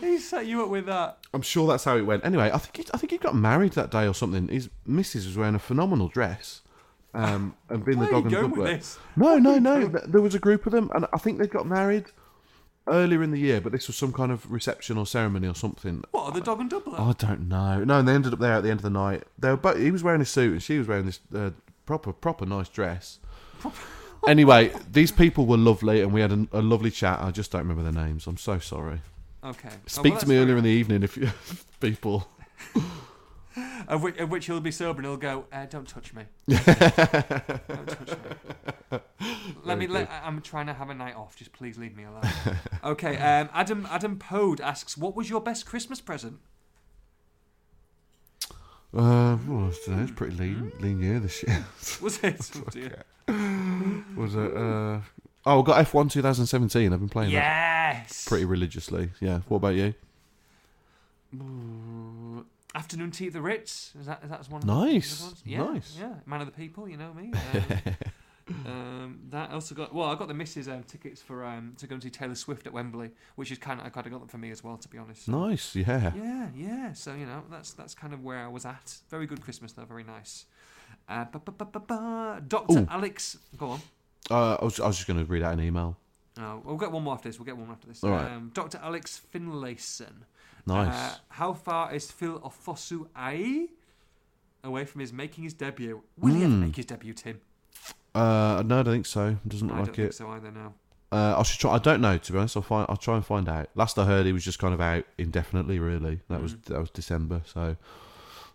[0.00, 1.18] he set you up with that.
[1.34, 2.24] I'm sure that's how it went.
[2.24, 4.46] Anyway, I think he, I think he got married that day or something.
[4.46, 6.60] His missus was wearing a phenomenal dress,
[7.14, 8.98] um, and being Where the dog and going with this?
[9.16, 9.86] No, no, no.
[9.86, 12.06] There was a group of them, and I think they got married
[12.86, 13.60] earlier in the year.
[13.60, 16.04] But this was some kind of reception or ceremony or something.
[16.10, 17.00] What are the dog and doublet?
[17.00, 17.84] I don't know.
[17.84, 19.24] No, and they ended up there at the end of the night.
[19.38, 21.50] They were both, he was wearing a suit and she was wearing this uh,
[21.86, 23.18] proper, proper nice dress.
[24.28, 27.20] anyway, these people were lovely, and we had a, a lovely chat.
[27.20, 28.26] I just don't remember their names.
[28.26, 29.00] I'm so sorry.
[29.44, 29.70] Okay.
[29.72, 31.30] Oh, Speak well, to me earlier in the evening if you
[31.80, 32.28] people.
[33.88, 36.24] Of which, of which he'll be sober and he'll go, uh, "Don't touch me.
[36.48, 36.58] don't
[37.86, 38.10] touch
[38.90, 38.98] me.
[39.64, 39.86] Let me.
[39.86, 41.36] Let, I'm trying to have a night off.
[41.36, 42.22] Just please leave me alone."
[42.84, 43.16] okay.
[43.16, 46.38] Um, Adam Adam Pode asks, "What was your best Christmas present?"
[48.94, 51.64] Uh, well, I don't know, it's pretty lean, lean year this year.
[52.00, 52.50] Was it?
[52.56, 53.04] Oh, dear.
[54.16, 54.56] Was it?
[54.56, 55.00] Uh,
[55.46, 56.92] oh, I got F1 2017.
[56.92, 58.24] I've been playing that Yes.
[58.26, 59.10] pretty religiously.
[59.20, 59.40] Yeah.
[59.48, 59.92] What about you?
[62.78, 63.92] Afternoon tea at the Ritz.
[63.98, 64.62] Is that is that one?
[64.64, 65.42] Nice, Of the ones?
[65.44, 65.96] Yeah, nice.
[65.98, 66.88] Yeah, man of the people.
[66.88, 67.32] You know me.
[68.48, 69.94] Um, um, that also got.
[69.94, 72.66] Well, I got the missus um, tickets for um, to go and see Taylor Swift
[72.66, 74.78] at Wembley, which is kind of I kind of got them for me as well,
[74.78, 75.28] to be honest.
[75.28, 75.76] Nice.
[75.76, 76.12] Yeah.
[76.16, 76.92] Yeah, yeah.
[76.94, 78.96] So you know, that's that's kind of where I was at.
[79.10, 79.84] Very good Christmas though.
[79.84, 80.46] Very nice.
[81.08, 81.26] Uh.
[82.48, 82.86] Dr.
[82.88, 83.80] Alex, go on.
[84.30, 85.98] Uh, I was I was just going to read out an email.
[86.40, 87.38] Oh, we'll get one more after this.
[87.38, 88.02] We'll get one more after this.
[88.02, 88.32] All right.
[88.32, 88.78] Um, Dr.
[88.82, 90.24] Alex Finlayson.
[90.68, 90.94] Nice.
[91.14, 93.66] Uh, how far is Phil Ofosu Ai
[94.64, 96.02] away from his making his debut?
[96.16, 96.60] Will he ever Hmm.
[96.60, 97.40] make his debut, Tim?
[98.14, 99.36] Uh, no, I don't think so.
[99.46, 100.14] Doesn't I look don't like think it.
[100.14, 100.50] so either.
[100.50, 100.74] Now.
[101.10, 101.72] Uh, I should try.
[101.74, 102.56] I don't know to be honest.
[102.56, 102.86] I'll find.
[102.88, 103.68] I'll try and find out.
[103.74, 105.78] Last I heard, he was just kind of out indefinitely.
[105.78, 106.64] Really, that was Mm.
[106.64, 107.42] that was December.
[107.46, 107.76] So,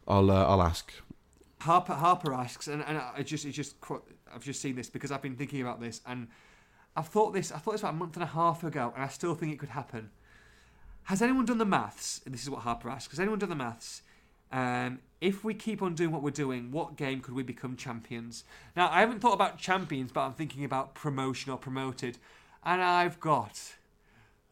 [0.08, 0.92] I'll uh, I'll ask.
[1.62, 4.04] Harper Harper asks, and, and I just it just qu-
[4.34, 6.28] I've just seen this because I've been thinking about this, and
[6.96, 9.08] I've thought this I thought this about a month and a half ago, and I
[9.08, 10.12] still think it could happen.
[11.06, 12.22] Has anyone done the maths?
[12.26, 13.12] And this is what Harper asks.
[13.12, 14.02] Has anyone done the maths?
[14.52, 18.44] Um, if we keep on doing what we're doing, what game could we become champions?
[18.76, 22.18] Now, I haven't thought about champions, but I'm thinking about promotion or promoted.
[22.64, 23.60] And I've got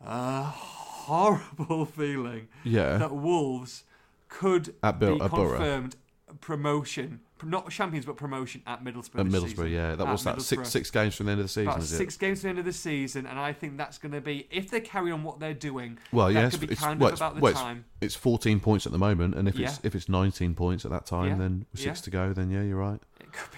[0.04, 2.98] a horrible feeling Yeah.
[2.98, 3.84] that Wolves
[4.28, 5.50] could At be at Borough.
[5.58, 5.96] confirmed
[6.40, 9.20] promotion, not champions, but promotion at Middlesbrough.
[9.22, 9.72] At Middlesbrough, season.
[9.72, 9.96] yeah.
[9.96, 11.92] That At was that six six games from the end of the season, About is
[11.94, 11.98] it?
[11.98, 14.48] six games from the end of the season, and I think that's going to be
[14.52, 15.98] if they carry on what they're doing.
[16.12, 17.86] Well, yes, could be it's, kind well, of it's, about the well, it's- time.
[18.02, 19.68] it's 14 points at the moment, and if Yeah.
[19.70, 21.36] it's if it's 19 points at that time, Yeah.
[21.38, 21.94] then six Yeah.
[22.04, 23.00] to go, then yeah, you're right.
[23.20, 23.58] It could be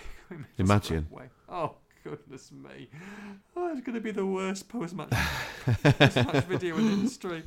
[0.57, 1.07] Imagine.
[1.49, 2.89] Oh goodness me!
[3.55, 5.09] Oh, it's going to be the worst post-match,
[5.65, 7.43] post-match video in the history.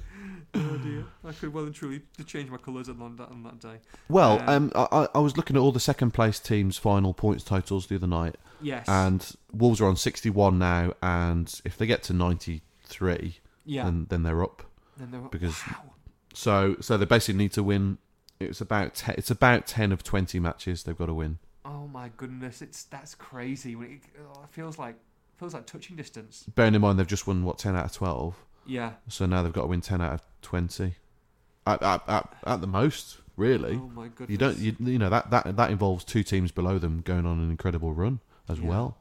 [0.55, 1.05] Oh dear!
[1.25, 3.79] I could well and truly change my colours on that on that day.
[4.09, 7.45] Well, Um, um, I, I- was looking at all the second place teams' final points
[7.45, 8.89] totals the other night, Yes.
[8.89, 13.85] and Wolves are on 61 now, and if they get to 93, yeah.
[13.85, 14.63] then then they're up.
[14.97, 15.93] then they're, because- wow.
[16.35, 17.99] So so they basically need to win.
[18.39, 21.39] It's about te- it's about 10 of 20 matches they've got to win.
[21.67, 22.63] Oh my goodness!
[22.63, 23.75] It's that's crazy.
[23.75, 24.95] When it, oh, it feels like
[25.37, 26.45] feels like touching distance.
[26.55, 28.35] Bearing in mind they've just won what 10 out of 12,
[28.67, 28.93] Yeah.
[29.09, 30.95] so now they've got to win 10 out of 20.
[31.67, 33.75] At, at, at, at the most, really.
[33.75, 34.31] Oh my goodness.
[34.31, 37.41] You don't, you, you know that, that that involves two teams below them going on
[37.41, 38.69] an incredible run as Yeah.
[38.69, 38.97] well.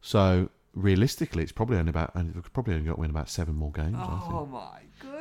[0.00, 3.54] So realistically, it's probably only about and they've probably only got to win about seven
[3.54, 3.96] more games.
[3.98, 5.17] I Oh my goodness!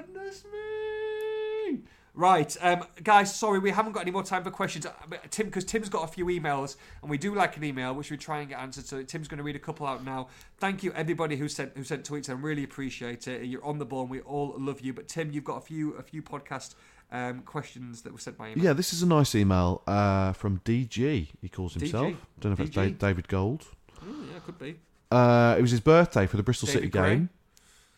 [2.18, 3.34] Right, um, guys.
[3.36, 4.88] Sorry, we haven't got any more time for questions.
[4.88, 4.91] Uh,
[5.30, 8.18] Tim, because Tim's got a few emails, and we do like an email, which we
[8.18, 8.88] try and get answered.
[8.88, 10.30] So Tim's going to read a couple out now.
[10.57, 12.28] Thank you, everybody who sent who sent tweets.
[12.28, 13.45] I really appreciate it.
[13.45, 14.93] You're on the ball, and we all love you.
[14.93, 16.74] But Tim, you've got a few a few podcast
[17.11, 18.65] um, questions that were sent by email.
[18.65, 21.28] Yeah, this is a nice email uh, from DG.
[21.39, 21.82] He calls DG?
[21.82, 22.13] himself.
[22.39, 22.97] Don't know if it's DG?
[22.97, 23.63] Da- David Gold.
[24.01, 24.76] Oh, yeah, could be.
[25.11, 27.09] Uh, it was his birthday for the Bristol David City Gray?
[27.09, 27.30] game.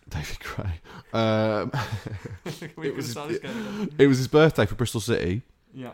[0.16, 0.82] David Gray.
[1.14, 1.72] Um,
[2.84, 3.90] It was- this game.
[3.98, 5.42] it was his birthday for Bristol City.
[5.74, 5.92] Yeah.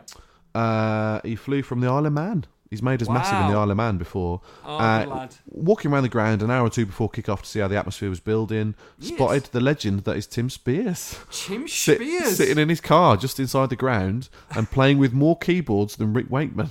[0.54, 2.46] Uh, he flew from the Isle of Man.
[2.68, 4.40] He's made us massive in the Isle of Man before.
[4.64, 5.34] Oh, Uh, lad.
[5.46, 8.08] Walking around the ground an hour or two before kick-off to see how the atmosphere
[8.10, 9.14] was building, Yes.
[9.14, 11.16] spotted the legend that is Tim Spiers.
[11.30, 12.36] Tim Sit- Spiers.
[12.36, 16.26] sitting in his car just inside the ground and playing with more keyboards than Rick
[16.28, 16.70] Wakeman.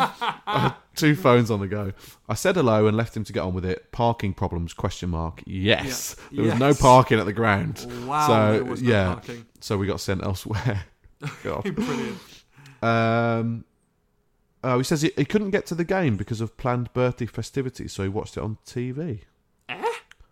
[0.94, 1.92] Two phones on the go.
[2.28, 3.92] I said hello and left him to get on with it.
[3.92, 4.72] Parking problems?
[4.72, 5.42] Question mark.
[5.46, 6.42] Yes, Yeah.
[6.42, 8.26] there was no parking at the ground, Wow.
[8.26, 9.12] So, there was no yeah.
[9.14, 9.46] parking.
[9.60, 10.84] so we got sent elsewhere.
[11.42, 12.18] Brilliant.
[12.82, 13.64] Um,
[14.64, 17.92] oh, he says he, he couldn't get to the game because of planned birthday festivities,
[17.92, 19.20] so he watched it on TV.
[19.68, 19.82] Eh?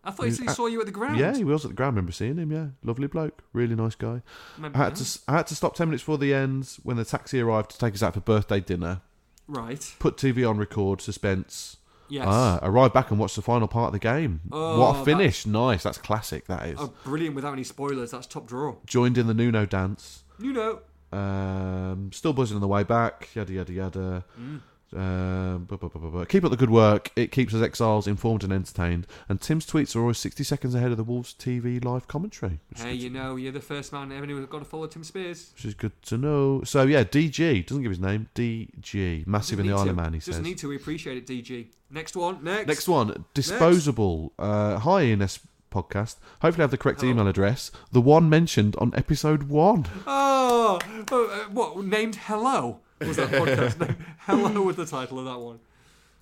[0.06, 1.18] I thought he said he Uh, saw you at the ground.
[1.18, 1.94] Yeah, he was at the ground.
[1.94, 2.52] I remember seeing him.
[2.52, 4.22] Yeah, lovely bloke, really nice guy.
[4.62, 7.40] I had to I had to stop ten minutes before the end when the taxi
[7.40, 9.00] arrived to take us out for birthday dinner.
[9.46, 9.94] Right.
[9.98, 11.78] Put TV on record, suspense.
[12.08, 12.26] Yes.
[12.28, 14.42] Ah, arrived back and watched the final part of the game.
[14.52, 15.46] Oh, what a finish!
[15.46, 16.46] Nice, that's classic.
[16.48, 16.78] That is.
[16.78, 17.34] Oh, brilliant!
[17.34, 18.76] Without any spoilers, that's top draw.
[18.84, 20.22] Joined in the Nuno dance.
[20.38, 20.80] Know.
[21.14, 23.28] Um, still buzzing on the way back.
[23.34, 24.24] Yada yada yada.
[24.40, 24.60] Mm.
[24.96, 27.10] Um, bu- bu- bu- bu- bu- keep up the good work.
[27.16, 29.08] It keeps us exiles informed and entertained.
[29.28, 32.94] And Tim's tweets are always 60 seconds ahead of the Wolves TV live commentary, Hey,
[32.94, 35.50] you know, you're the first man ever who's got to follow Tim Spiers.
[35.56, 36.62] which is good to know.
[36.64, 37.66] So, yeah, DG.
[37.66, 38.28] Doesn't give his name.
[38.36, 39.26] DG.
[39.26, 39.96] Massive in the Doesn't Isle of.
[39.96, 40.42] Man, he Doesn't says.
[40.44, 40.68] need to.
[40.68, 41.66] We appreciate it, DG.
[41.90, 42.44] Next one.
[42.44, 42.68] Next.
[42.68, 43.24] Next one.
[43.34, 44.32] Disposable.
[44.38, 45.40] Uh, hi, Ines
[45.74, 46.16] podcast.
[46.40, 47.12] Hopefully, I have the correct Hello.
[47.12, 47.70] email address.
[47.92, 49.86] The one mentioned on episode one.
[50.06, 50.78] Oh,
[51.10, 51.84] oh, uh, what?
[51.84, 53.96] Named Hello was that podcast name?
[54.20, 55.60] Hello was the title of that one.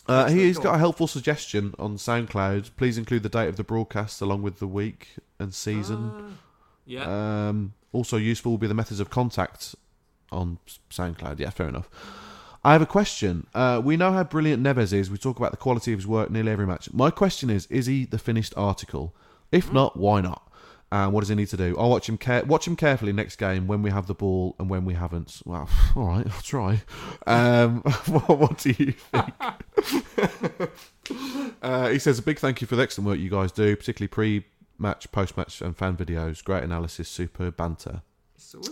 [0.09, 2.71] Uh, he's go got a helpful suggestion on SoundCloud.
[2.77, 6.11] Please include the date of the broadcast along with the week and season.
[6.13, 6.31] Ah,
[6.87, 7.49] yeah.
[7.49, 9.77] Um, also useful will be the methods of contact
[10.33, 10.59] on
[10.91, 11.39] SoundCloud.
[11.39, 11.89] Yeah, fair enough.
[12.65, 13.47] I have a question.
[13.55, 15.11] Uh, we know how brilliant Neves is.
[15.11, 16.93] We talk about the quality of his work nearly every match.
[16.93, 19.15] My question is: Is he the finished article?
[19.53, 19.75] If Hmm.
[19.75, 20.49] not, why not?
[20.91, 21.75] And what does he need to do?
[21.79, 24.69] I'll watch him care- watch him carefully next game when we have the ball and
[24.69, 25.41] when we haven't.
[25.47, 26.83] Well, all right, I'll try.
[27.27, 29.33] Um, what, what do you think?
[31.63, 34.09] uh, he says a big thank you for the excellent work you guys do, particularly
[34.09, 36.43] pre-match, post-match, and fan videos.
[36.45, 38.03] Great analysis, superb banter.
[38.37, 38.69] Sweet.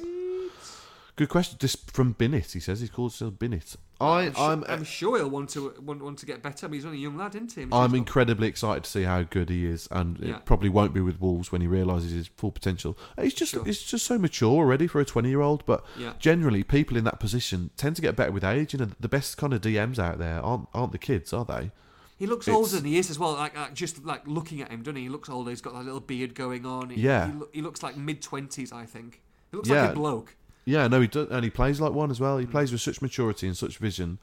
[1.16, 1.58] Good question.
[1.58, 3.76] Just from Binnett, he says he calls himself Binnett.
[4.00, 6.68] I, I'm, I'm, I'm sure he'll want to want, want to get better.
[6.68, 7.62] But he's only a young lad, isn't he?
[7.62, 10.36] I'm, I'm incredibly excited to see how good he is, and Yeah.
[10.36, 12.96] it probably won't be with Wolves when he realises his full potential.
[13.20, 13.64] He's just, Sure.
[13.64, 15.64] he's just so mature already for a 20 year old.
[15.66, 16.14] But Yeah.
[16.18, 18.72] generally, people in that position tend to get better with age.
[18.72, 21.70] You know, the best kind of DMs out there aren't aren't the kids, are they?
[22.18, 23.32] He looks It's- older than he is as well.
[23.34, 25.02] Like, like just like looking at him, doesn't he?
[25.04, 25.50] He looks older.
[25.50, 26.90] He's got that little beard going on.
[26.90, 27.30] He, Yeah.
[27.32, 29.22] He, he looks like mid twenties, I think.
[29.50, 29.82] He looks Yeah.
[29.82, 30.36] like a bloke.
[30.64, 32.38] Yeah, no, he does, and he plays like one as well.
[32.38, 32.50] He Mm.
[32.50, 34.18] plays with such maturity and such vision.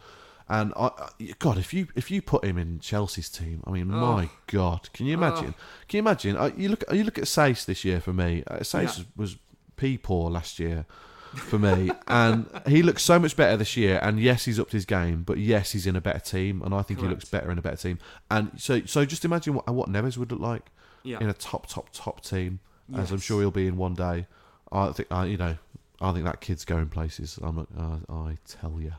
[0.50, 3.88] And I, I- God, if you if you put him in Chelsea's team, I mean,
[3.88, 5.54] my God, can you imagine?
[5.90, 6.38] Can you imagine?
[6.38, 8.44] Uh, you look you look at Saiss this year for me.
[8.48, 9.04] Uh, Saiss Yeah.
[9.18, 9.36] was
[9.76, 10.86] pea poor last year.
[11.34, 11.92] for me.
[12.08, 14.00] and he looks so much better this year.
[14.02, 16.62] And yes, he's upped his game, but yes, he's in a better team.
[16.64, 17.20] And I think he Correct.
[17.20, 18.00] looks better in a better team.
[18.32, 20.72] And so, so just imagine what, what Neves would look like
[21.04, 21.20] Yeah.
[21.20, 22.60] in a top, top, top team,
[22.96, 23.24] as I'm Yes.
[23.26, 24.26] sure he'll be in one day.
[24.72, 25.58] I think, I, you know,
[26.02, 27.40] I think that kid's going places.
[27.42, 28.94] I'm not, uh, I tell you.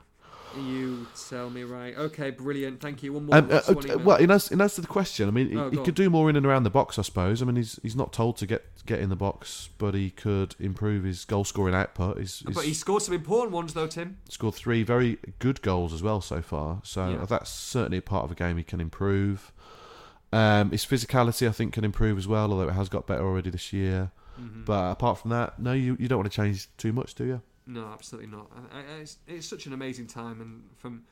[0.57, 1.97] You tell me right.
[1.97, 2.81] Okay, brilliant.
[2.81, 3.13] Thank you.
[3.13, 3.37] One more.
[3.37, 5.69] Um, uh, uh, well, in answer, in answer to the question, I mean, he, Oh,
[5.71, 7.43] he go could do more in and around the box, I suppose.
[7.43, 10.57] I mean, he's he's not told to get get in the box, but he could
[10.59, 12.19] improve his goal scoring output.
[12.19, 14.17] He's, but he scored some important ones though, Tim.
[14.31, 16.81] scored three very good goals as well so far.
[16.83, 17.27] So Yeah.
[17.27, 19.53] that's certainly a part of a game he can improve.
[20.33, 23.51] Um, his physicality, I think, can improve as well, although it has got better already
[23.51, 24.13] this year.
[24.39, 24.65] Mhm.
[24.65, 27.43] But apart from that, no, you, you don't want to change too much, do you?
[27.67, 28.51] No, absolutely not.
[28.73, 31.05] I, I, it's, it's such an amazing time, and from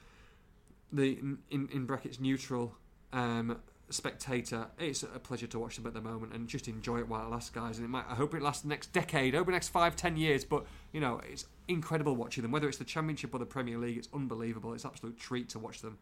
[0.92, 1.18] the
[1.50, 2.74] in in brackets neutral
[3.12, 3.58] um,
[3.90, 7.26] spectator, it's a pleasure to watch them at the moment and just enjoy it while
[7.26, 7.76] it lasts, guys.
[7.78, 8.04] And it might.
[8.08, 10.44] I hope it lasts the next decade, over the next five, ten years.
[10.44, 12.52] But you know, it's incredible watching them.
[12.52, 14.72] Whether it's the Championship or the Premier League, it's unbelievable.
[14.72, 15.98] It's an absolute treat to watch them.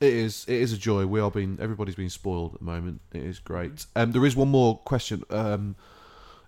[0.00, 0.44] It is.
[0.48, 1.06] It is a joy.
[1.06, 1.56] We are being.
[1.60, 3.00] Everybody's being spoiled at the moment.
[3.12, 3.74] It is great.
[3.74, 4.00] Mm-hmm.
[4.02, 5.22] Um, there is one more question.
[5.30, 5.76] Um,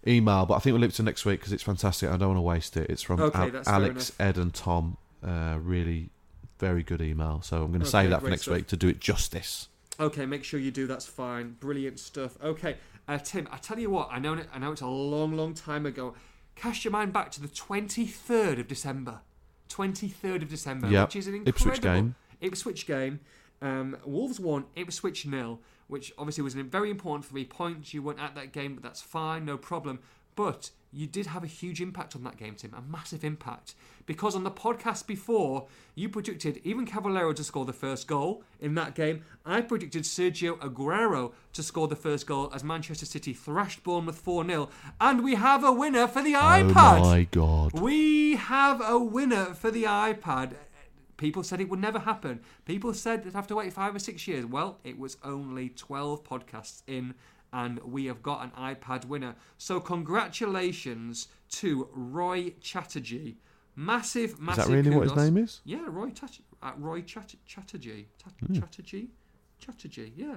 [0.06, 2.08] email, but I think we'll leave it to next week because it's fantastic.
[2.10, 2.88] I don't want to waste it.
[2.90, 4.96] It's from Okay, Al- Alex, Ed, and Tom.
[5.26, 6.10] Uh, really,
[6.58, 7.40] very good email.
[7.42, 8.54] So I'm going to Okay, save that for next stuff.
[8.54, 9.68] week to do it justice.
[9.98, 10.86] Okay, make sure you do.
[10.86, 11.56] That's fine.
[11.58, 12.36] Brilliant stuff.
[12.42, 12.76] Okay,
[13.08, 13.48] uh, Tim.
[13.50, 14.08] I tell you what.
[14.12, 14.34] I know.
[14.34, 16.14] it- I know it's a long, long time ago.
[16.54, 19.20] Cast your mind back to the twenty third of December.
[19.68, 22.14] Twenty third of December, Yep, which is an incredible Ipswich game.
[22.40, 23.20] Ipswich game.
[23.62, 24.66] Um, Wolves won.
[24.76, 27.94] Ipswich nil, which obviously was a very important three points.
[27.94, 30.00] You weren't at that game, but that's fine, no problem.
[30.34, 32.74] But you did have a huge impact on that game, Tim.
[32.74, 33.74] A massive impact
[34.06, 38.74] because on the podcast before you predicted even Cavaleiro to score the first goal in
[38.74, 39.24] that game.
[39.44, 44.46] I predicted Sergio Aguero to score the first goal as Manchester City thrashed Bournemouth 4
[44.46, 44.68] 0.
[45.00, 47.00] And we have a winner for the oh iPad.
[47.00, 47.78] Oh my god!
[47.80, 50.52] We have a winner for the iPad.
[51.16, 52.40] People said it would never happen.
[52.66, 54.44] People said they'd have to wait five or six years.
[54.44, 57.14] Well, it was only 12 podcasts in,
[57.52, 59.34] and we have got an iPad winner.
[59.56, 63.38] So, congratulations to Roy Chatterjee.
[63.74, 64.64] Massive, massive.
[64.64, 65.60] Is that really what his name is?
[65.64, 68.08] Yeah, Roy Tat- uh, Roy Chat- Chatterjee.
[68.18, 68.54] Tat- Hmm.
[68.60, 69.10] Chatterjee?
[69.58, 70.36] Chatterjee, yeah.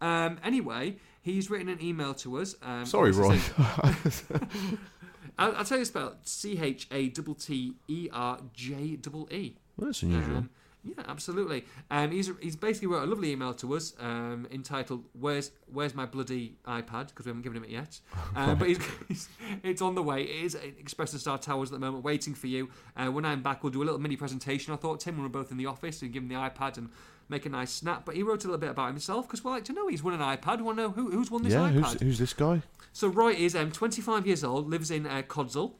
[0.00, 2.54] Um, anyway, he's written an email to us.
[2.62, 3.38] Um, Sorry, Roy.
[5.38, 8.98] I'll, I'll tell you the spell C H A T T E R J E
[9.30, 9.56] E.
[9.78, 10.38] That's unusual.
[10.38, 10.50] Um,
[10.86, 11.64] yeah, absolutely.
[11.90, 16.06] Um, he's he's basically wrote a lovely email to us um, entitled "Where's Where's my
[16.06, 18.00] bloody iPad?" because we haven't given him it yet.
[18.36, 19.28] Uh, But he's, he's,
[19.62, 20.22] it's on the way.
[20.22, 22.68] It is at Express and Star Towers at the moment, waiting for you.
[22.96, 24.72] Uh, when I'm back, we'll do a little mini presentation.
[24.72, 26.90] I thought Tim, when we're both in the office, and give him the iPad and
[27.28, 28.04] make a nice snap.
[28.04, 30.14] But he wrote a little bit about himself because we like to know he's won
[30.14, 30.58] an iPad.
[30.58, 31.72] We want to know who, who's won this yeah, iPad.
[31.72, 32.62] who's, who's this guy?
[32.92, 35.72] So Roy is um, 25 years old, lives in uh, Codsall.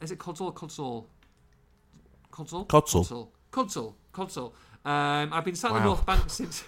[0.00, 1.06] Is it Codsall or Codsall?
[2.30, 2.66] Codsall?
[2.68, 3.06] Codsall.
[3.06, 3.28] Codsall.
[3.52, 3.94] Codsall.
[4.12, 4.52] Codsall.
[4.84, 6.64] Um, I've been sat in the North Bank since.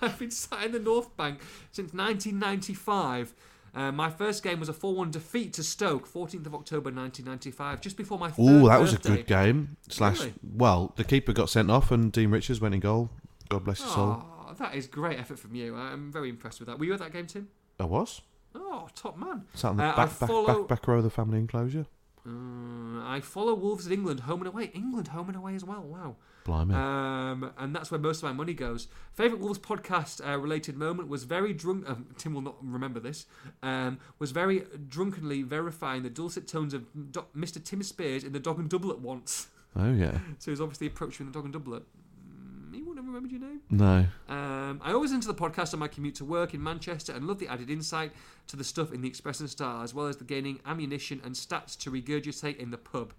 [0.00, 3.34] I've been sat in the North Bank since 1995.
[3.72, 7.96] Uh, my first game was a 4-1 defeat to Stoke, 14th of October 1995, just
[7.96, 9.76] before my Oh, that was a good game.
[9.88, 10.34] Slash, Really?
[10.42, 13.10] well, the keeper got sent off and Dean Richards went in goal.
[13.48, 14.24] God bless his soul.
[14.26, 15.76] Oh, that is great effort from you.
[15.76, 16.78] I'm very impressed with that.
[16.80, 17.48] Were you at that game, Tim?
[17.78, 18.22] I was.
[18.56, 19.44] Oh, top man.
[19.54, 21.86] Sat on the Uh, back, back, follow- back, back row of the family enclosure.
[22.26, 24.70] Uh, I follow Wolves in England, home and away.
[24.74, 25.82] England, home and away as well.
[25.82, 26.16] Wow.
[26.44, 26.74] Blimey.
[26.74, 28.88] Um, and that's where most of my money goes.
[29.12, 31.88] Favorite Wolves podcast uh, related moment was very drunk.
[31.88, 33.26] Um, Tim will not remember this.
[33.62, 37.62] Um, was very drunkenly verifying the dulcet tones of Do- Mr.
[37.62, 39.48] Tim Spiers in the Dog and Doublet once.
[39.76, 40.18] oh, yeah.
[40.38, 41.82] so he's obviously approaching the Dog and Doublet.
[41.82, 43.60] Mm, He wouldn't have remembered your name.
[43.70, 44.06] No.
[44.28, 47.26] Um, I always listen to the podcast on my commute to work in Manchester and
[47.26, 48.12] love the added insight
[48.48, 51.34] to the stuff in the Express and Star, as well as the gaining ammunition and
[51.34, 53.12] stats to regurgitate in the pub.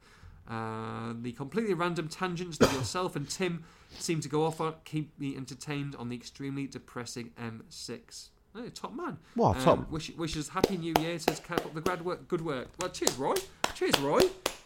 [0.50, 3.64] Uh, the completely random tangents that yourself and Tim
[4.00, 8.30] seem to go off on keep me entertained on the extremely depressing M6.
[8.54, 9.18] Hey, top man.
[9.36, 9.58] What?
[9.58, 9.92] Um, top.
[9.92, 11.18] Wish, wishes happy new year.
[11.20, 12.68] Says keep up the grad work, good work.
[12.80, 13.36] Well, cheers, Roy.
[13.76, 14.22] Cheers, Roy.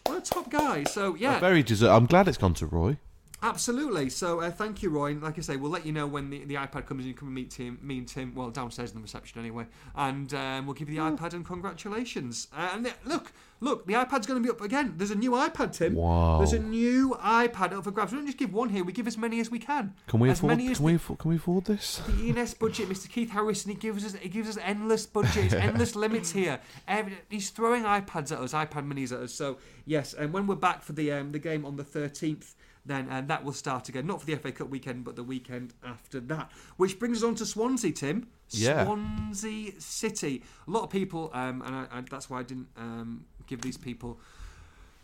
[0.06, 0.86] What a top guy.
[0.86, 1.92] So yeah, a Very deserved.
[1.92, 2.98] I'm glad it's gone to Roy.
[3.44, 4.10] Absolutely.
[4.10, 5.12] So uh, thank you, Roy.
[5.12, 7.14] And like I say, we'll let you know when the, the iPad comes and you
[7.14, 9.66] come and meet Tim, me and Tim, well, downstairs in the reception anyway.
[9.96, 12.48] And um, we'll give you the iPad and congratulations.
[12.56, 14.96] Uh, and th- look, look, the iPad's going to be up again.
[14.98, 15.96] There's a new iPad, Tim.
[15.96, 16.38] Wow.
[16.38, 18.12] There's a new iPad up for grabs.
[18.12, 19.94] We don't just give one here, we give as many as we can.
[20.08, 20.58] Can we as afford?
[20.58, 21.20] many as Can we afford?
[21.20, 21.98] Can we afford this?
[22.08, 23.10] the E&S budget, Mr.
[23.10, 26.60] Keith Harrison, he gives us he gives us endless budgets, endless limits here.
[26.88, 29.34] Every, he's throwing iPads at us, iPad minis at us.
[29.34, 32.56] So yes, and when we're back for the um, the game on the thirteenth,
[32.86, 34.06] then uh, that will start again.
[34.06, 36.52] Not for the FA Cup weekend, but the weekend after that.
[36.78, 38.28] Which brings us on to Swansea, Tim.
[38.50, 38.86] Yeah.
[38.86, 40.44] Swansea City.
[40.68, 43.78] A lot of people, um, and I, I, that's why I didn't um, give these
[43.78, 44.20] people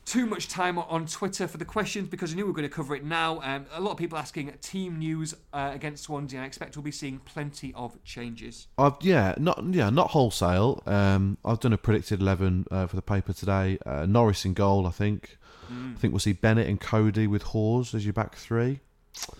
[0.06, 2.76] too much time on Twitter for the questions because I knew we were going to
[2.76, 3.40] cover it now.
[3.42, 6.42] Um, a lot of people asking team news uh, against Swansea.
[6.42, 8.68] I expect we'll be seeing plenty of changes.
[8.78, 10.82] I've yeah, not yeah, not wholesale.
[10.86, 13.78] Um, I've done a predicted eleven uh, for the paper today.
[13.86, 15.38] Uh, Norris in goal, I think.
[15.72, 15.96] Mm.
[15.96, 18.82] I think we'll see Bennett and Coady with Hause as your back three.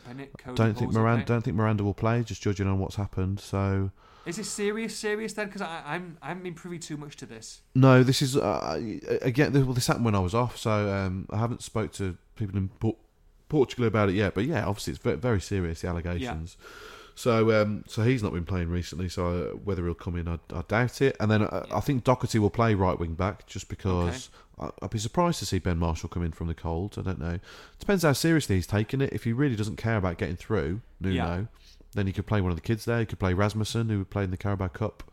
[0.08, 1.26] Bennett, Coady, don't think Miranda.
[1.26, 2.24] Don't think Miranda will play.
[2.24, 3.40] Just judging on what's happened.
[3.40, 3.92] So
[4.26, 4.96] Is this serious?
[4.96, 5.48] Serious then?
[5.48, 7.62] Because I'm I haven't been privy too much to this.
[7.76, 8.80] no, this is uh,
[9.22, 9.54] again.
[9.54, 12.58] This, well, this happened when I was off, so um, I haven't spoke to people
[12.58, 12.98] in Por-
[13.50, 14.34] Portugal about it yet.
[14.36, 16.58] But yeah, obviously it's very, very serious the allegations.
[17.16, 19.08] So um, so he's not been playing recently.
[19.10, 21.16] So uh, whether he'll come in, I, I doubt it.
[21.20, 24.30] And then uh, I think Doherty will play right wing back just because.
[24.62, 26.96] I'd be surprised to see Ben Marshall come in from the cold.
[26.98, 27.40] I don't know.
[27.80, 29.12] Depends how seriously he's taking it.
[29.12, 31.42] If he really doesn't care about getting through, Nuno, Yeah.
[31.94, 33.00] then he could play one of the kids there.
[33.00, 35.04] He could play Rasmussen, who played in the Carabao Cup.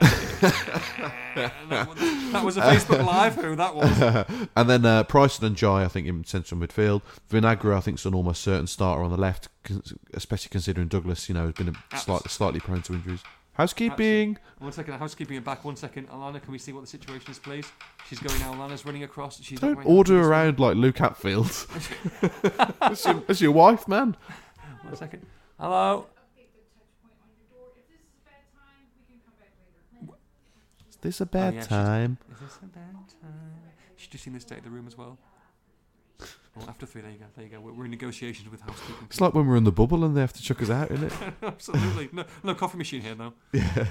[0.40, 1.90] that,
[2.44, 3.34] was, a Facebook Live.
[3.34, 4.48] Who that was?
[4.56, 7.02] and then uh, Bryson and Jai, I think, in central midfield.
[7.28, 9.48] Vinagre, I think, is an almost certain starter on the left,
[10.14, 13.24] especially considering Douglas, you know, has been a slightly, slightly prone to injuries.
[13.58, 14.38] Housekeeping.
[14.58, 15.64] One second, housekeeping it back.
[15.64, 17.66] One second, Alana, can we see what the situation is, please?
[18.08, 18.54] She's going now.
[18.54, 19.42] Alana's running across.
[19.42, 20.26] She's Don't order this.
[20.26, 21.46] around like Luke Hatfield.
[22.80, 24.16] that's, your, that's your wife, man.
[24.84, 25.26] One second.
[25.58, 26.06] Hello.
[30.88, 32.18] Is this a oh, bad Oh, yeah, time?
[32.32, 33.54] Is this a bad time?
[33.96, 35.18] She's just seen the state of the room as well.
[36.20, 37.24] Oh, after three, there you go.
[37.36, 37.60] There you go.
[37.60, 39.06] We're, we're in negotiations with housekeeping.
[39.06, 41.04] It's like when we're in the bubble and they have to chuck us out, isn't
[41.06, 41.12] it?
[41.42, 42.08] Absolutely.
[42.12, 43.32] No, no coffee machine here, though.
[43.52, 43.86] yeah.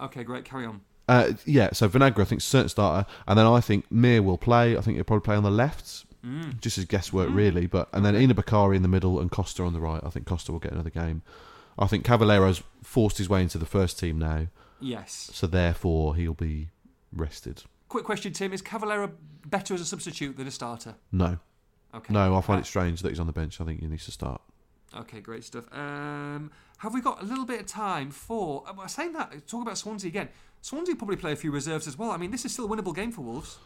[0.00, 0.44] Okay, great.
[0.44, 0.80] Carry on.
[1.08, 3.08] Uh, yeah, so Vinagre, I think, certain starter.
[3.28, 4.76] And then I think Mir will play.
[4.76, 6.04] I think he'll probably play on the left.
[6.24, 6.58] Mm.
[6.58, 7.66] just as guesswork really.
[7.66, 10.00] But and then Enobakhare in the middle and Costa on the right.
[10.02, 11.20] I think Costa will get another game.
[11.78, 14.46] I think Cavaleiro's forced his way into the first team now,
[14.80, 15.28] Yes.
[15.34, 16.68] so therefore he'll be
[17.12, 17.64] rested.
[17.94, 18.52] Quick question, Tim.
[18.52, 19.12] Is Cavaleiro
[19.46, 20.96] better as a substitute than a starter?
[21.12, 21.38] No,
[21.94, 22.12] Okay.
[22.12, 23.60] no, I find Uh, it strange that he's on the bench.
[23.60, 24.40] I think he needs to start.
[24.96, 25.72] Okay, great stuff.
[25.72, 28.64] Um, have we got a little bit of time for?
[28.66, 30.28] Uh, saying that, talk about Swansea again.
[30.60, 32.10] Swansea probably play a few reserves as well.
[32.10, 33.58] I mean, this is still a winnable game for Wolves.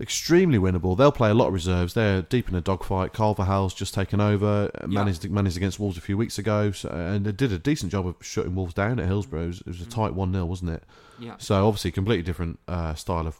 [0.00, 0.96] Extremely winnable.
[0.96, 1.92] They'll play a lot of reserves.
[1.92, 3.12] They're deep in a dogfight.
[3.12, 4.86] Carvalhal's just taken over, uh, Yeah.
[4.86, 8.06] managed managed against Wolves a few weeks ago, so, and they did a decent job
[8.06, 9.42] of shutting Wolves down at Hillsborough.
[9.42, 9.90] It was, it was a Mm.
[9.90, 10.84] tight one 0 wasn't it?
[11.18, 11.34] Yeah.
[11.36, 13.38] So obviously, completely different uh, style of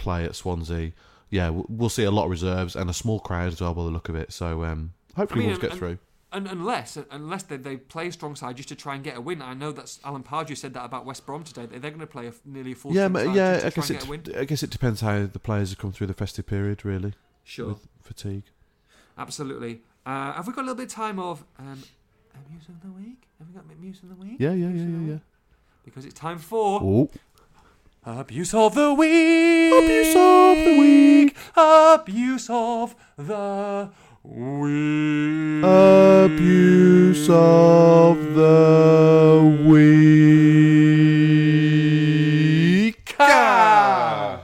[0.00, 0.92] play at Swansea.
[1.30, 3.90] Yeah, we'll see a lot of reserves and a small crowd as well by the
[3.90, 4.32] look of it.
[4.32, 5.98] So um, hopefully I mean, Wolves get and- through.
[6.32, 9.20] And unless unless they, they play a strong side just to try and get a
[9.20, 11.66] win, I know that's Alan Pardew said that about West Brom today.
[11.66, 13.62] They're going to play a, nearly a full Yeah, yeah.
[13.64, 14.22] I guess and get a win.
[14.28, 14.36] it.
[14.36, 17.70] I guess it depends how the players have come through the festive period, really, Sure,
[17.70, 18.44] with fatigue.
[19.18, 19.82] absolutely.
[20.06, 21.82] Uh, have we got a little bit of time of um,
[22.50, 23.26] Muse of the week?
[23.40, 24.36] Have we got Muse of the week?
[24.38, 25.18] Yeah, yeah, Muse yeah, yeah, yeah.
[25.84, 27.10] Because it's time for Oh,
[28.04, 29.72] Abuse of the week.
[29.74, 31.36] Abuse of the week.
[31.54, 33.90] Abuse of the
[34.24, 35.64] week.
[35.64, 39.58] abuse of the
[41.80, 43.16] week.
[43.18, 44.40] Ah!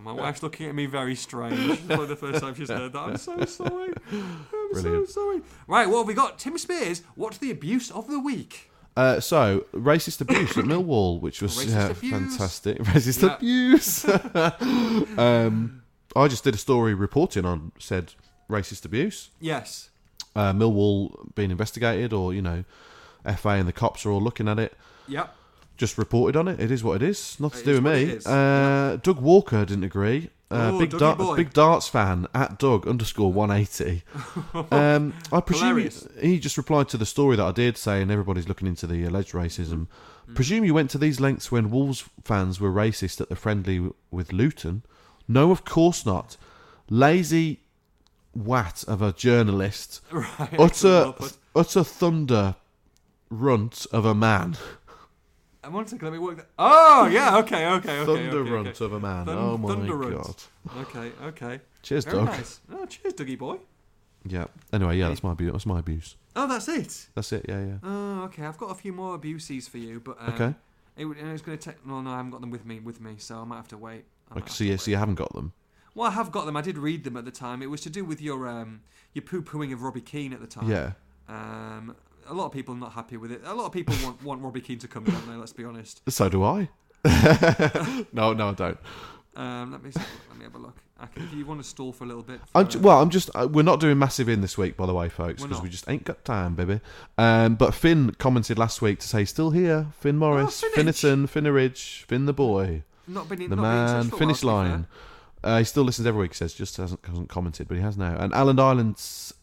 [0.00, 1.84] My wife's looking at me very strange.
[1.88, 2.98] Probably the first time she's heard that.
[3.00, 3.92] I'm so sorry.
[4.12, 4.38] I'm
[4.72, 5.08] Brilliant.
[5.08, 5.42] so sorry.
[5.66, 6.38] Right, what have we got?
[6.38, 8.70] Tim Spiers, what's the abuse of the week?
[8.96, 12.10] Uh, so racist abuse at Millwall, which was Racist uh, abuse.
[12.12, 12.78] fantastic.
[12.84, 13.34] Racist Yeah.
[13.34, 14.04] abuse.
[15.18, 15.82] um,
[16.16, 18.14] I just did a story reporting on said
[18.48, 19.30] racist abuse.
[19.40, 19.90] Yes.
[20.36, 22.64] Uh, Millwall being investigated, or you know,
[23.36, 24.74] FA and the cops are all looking at it.
[25.08, 25.34] Yep.
[25.76, 26.60] Just reported on it.
[26.60, 27.36] It is what it is.
[27.40, 28.02] Not to It do is with what me.
[28.04, 28.26] is.
[28.26, 30.30] Uh, Doug Walker didn't agree.
[30.54, 31.36] Uh, big, boy.
[31.36, 34.02] big darts fan at Doug underscore one eighty.
[34.70, 35.90] um, I presume he,
[36.20, 39.32] he just replied to the story that I did, saying everybody's looking into the alleged
[39.32, 39.86] racism.
[40.30, 40.34] Mm.
[40.34, 43.94] Presume you went to these lengths when Wolves fans were racist at the friendly w-
[44.10, 44.82] with Luton.
[45.28, 46.36] No, of course not.
[46.88, 47.60] Lazy
[48.34, 50.58] wat of a journalist, Right.
[50.58, 52.56] utter well utter thunder
[53.30, 54.56] runt of a man.
[55.64, 56.48] And one second, let me work that.
[56.58, 58.04] Oh, yeah, okay, okay, okay.
[58.04, 58.84] Thunder okay, runt okay.
[58.84, 59.24] of a man.
[59.26, 60.42] Thun- oh my god.
[60.78, 61.60] Okay, okay.
[61.82, 62.26] Cheers, Very Doug.
[62.26, 62.60] nice.
[62.72, 63.58] Oh, cheers, Dougie boy.
[64.26, 64.46] Yeah.
[64.72, 65.52] Anyway, yeah, that's my abuse.
[65.52, 66.16] That's my abuse.
[66.36, 67.06] Oh, that's it.
[67.14, 67.46] That's it.
[67.48, 67.76] Yeah, yeah.
[67.82, 68.44] Oh, okay.
[68.44, 70.54] I've got a few more abuses for you, but um, Okay.
[70.96, 71.86] It, would- it was going to take.
[71.86, 72.80] No, no, I haven't got them with me.
[72.80, 74.04] With me, so I might have to wait.
[74.30, 74.80] I Okay, so yeah, wait.
[74.80, 75.52] so you haven't got them.
[75.94, 76.56] Well, I have got them.
[76.56, 77.62] I did read them at the time.
[77.62, 80.46] It was to do with your um, your poo pooing of Robbie Keane at the
[80.46, 80.68] time.
[80.70, 80.92] Yeah.
[81.28, 81.96] Um,
[82.28, 83.42] a lot of people are not happy with it.
[83.44, 85.34] A lot of people want, want Robbie Keane to come, don't they?
[85.36, 86.02] Let's be honest.
[86.10, 86.68] So do I.
[88.12, 88.78] no, no, I don't.
[89.36, 90.76] Um, let me see, let me have a look.
[91.14, 92.40] Can, if you want to stall for a little bit.
[92.54, 93.28] I'm ju- well, I'm just.
[93.34, 95.88] Uh, we're not doing massive in this week, by the way, folks, because we just
[95.90, 96.80] ain't got time, baby.
[97.18, 99.88] Um, but Finn commented last week to say still here.
[99.98, 100.70] Finn Morris, Oh.
[100.74, 104.18] Finnerton, Finneridge, Finn the boy, not been in, the not in man, for a while,
[104.18, 104.54] finish to be fair.
[104.56, 104.86] line.
[105.42, 106.32] Uh, he still listens every week.
[106.32, 108.16] He says just hasn't hasn't commented, but he has now.
[108.16, 109.34] And Alan Islands,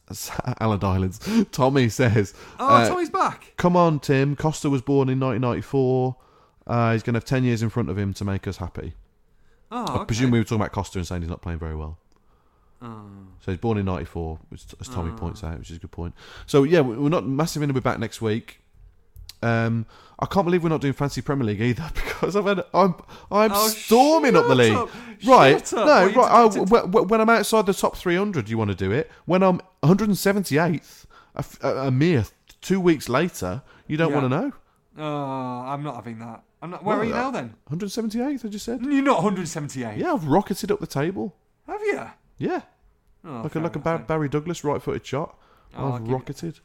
[0.59, 1.19] Alan Islands.
[1.51, 3.53] Tommy says, Oh, uh, Tommy's back.
[3.57, 4.35] "Come on, Tim.
[4.35, 6.15] Costa was born in 1994.
[6.67, 8.93] Uh, he's going to have 10 years in front of him to make us happy.
[9.71, 11.97] Oh, I presume we were talking about Costa and saying he's not playing very well.
[12.81, 13.03] Oh.
[13.39, 15.17] So he's born in '94, as Tommy Ah.
[15.17, 16.13] points out, which is a good point.
[16.45, 17.73] So yeah, we- we're not massive in.
[17.73, 18.60] We're back next week.
[19.43, 19.85] Um,
[20.19, 22.93] I can't believe we're not doing fancy Premier League either because I've had I'm
[23.31, 24.73] I'm Oh, storming up the league.
[24.75, 24.89] up.
[25.25, 25.73] Right?
[25.73, 25.85] No,
[26.15, 26.51] right.
[26.53, 29.09] did- I, wh- wh- when I'm outside the top 300, you want to do it.
[29.25, 32.25] When I'm 178th, a, f- a- a mere
[32.61, 34.19] two weeks later, you don't Yeah.
[34.19, 34.53] want to know.
[34.97, 36.43] Oh, I'm not having that.
[36.61, 36.83] I'm not.
[36.83, 37.55] Where are you now then?
[37.71, 38.81] 178th, I just said.
[38.83, 39.97] You're not 178.
[39.97, 41.35] Yeah, I've rocketed up the table.
[41.67, 42.01] Have you?
[42.37, 42.61] Yeah,
[43.23, 45.37] Oh, like a like a enough Barry Douglas right-footed shot.
[45.77, 46.59] Oh, I've rocketed.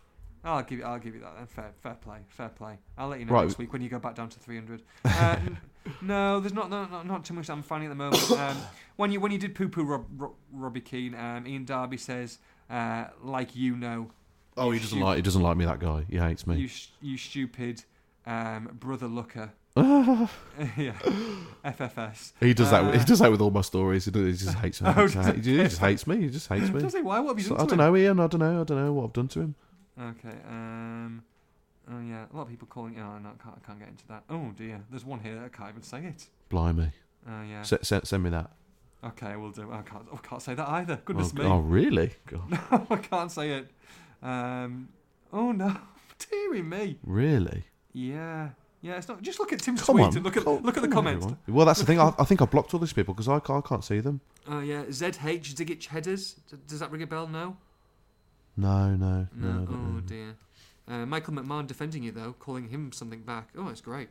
[0.46, 0.84] I'll give you.
[0.84, 1.46] I'll give you that then.
[1.46, 2.18] Fair, fair play.
[2.28, 2.78] Fair play.
[2.96, 3.46] I'll let you know Right.
[3.46, 4.82] next week when you go back down to 300.
[5.04, 5.58] Uh, n-
[6.02, 8.22] no, there's not, not not not too much I'm finding at the moment.
[8.30, 8.56] Um,
[8.96, 12.38] when you when you did poo poo Rob, Rob, Robbie Keane, um, Ian Darby says,
[12.70, 14.10] uh, like you know,
[14.56, 15.64] Oh, he doesn't like he doesn't like me.
[15.66, 16.06] That guy.
[16.08, 16.56] He hates me.
[16.56, 17.84] you sh- you stupid
[18.26, 19.52] um, brother looker.
[19.76, 20.94] yeah,
[21.64, 22.32] FFS.
[22.40, 22.94] He does that.
[22.94, 24.06] He Uh, does that with all my stories.
[24.06, 24.88] He, just hates me.
[24.96, 26.16] Oh, he, just, hates me.
[26.22, 26.80] He just hates me.
[26.80, 27.02] Does he?
[27.02, 27.20] Why?
[27.20, 27.58] What have you done?
[27.58, 27.78] So, I don't him?
[27.78, 28.20] know, Ian.
[28.20, 28.60] I don't know.
[28.62, 29.54] I don't know what I've done to him.
[30.00, 30.36] Okay.
[30.48, 31.22] Um.
[31.90, 32.96] Oh yeah, a lot of people calling.
[32.98, 34.24] Oh no, I can't, I can't get into that.
[34.28, 36.26] Oh dear, there's one here that I can't even say it.
[36.50, 36.90] Blimey.
[37.28, 37.60] Oh yeah.
[37.60, 38.50] S- send, send me that.
[39.04, 39.70] Okay, we'll do.
[39.72, 40.04] I can't.
[40.12, 41.00] I can't say that either.
[41.04, 41.44] Goodness oh, me.
[41.48, 42.12] oh, really?
[42.26, 42.58] God.
[42.90, 43.70] I can't say it.
[44.22, 44.88] Um.
[45.32, 45.76] Oh no,
[46.30, 46.98] dearie me.
[47.04, 47.64] Really?
[47.92, 48.50] Yeah.
[48.82, 48.96] Yeah.
[48.96, 49.22] It's not.
[49.22, 50.16] Just look at Tim's Come tweet on.
[50.16, 51.24] and look at look at the comments.
[51.24, 51.38] everyone.
[51.48, 52.00] Well, that's the thing.
[52.00, 54.20] I, I think I blocked all these people because I, can't- I can't see them.
[54.48, 54.84] Oh yeah.
[54.84, 56.34] ZH Zigic headers.
[56.66, 57.28] Does that ring a bell?
[57.28, 57.56] No.
[58.56, 59.48] No, no, no.
[59.64, 59.68] No.
[59.70, 60.34] Oh dear.
[60.88, 63.48] Uh, Michael McMahon defending you though, calling him something back.
[63.56, 64.08] Oh, it's great.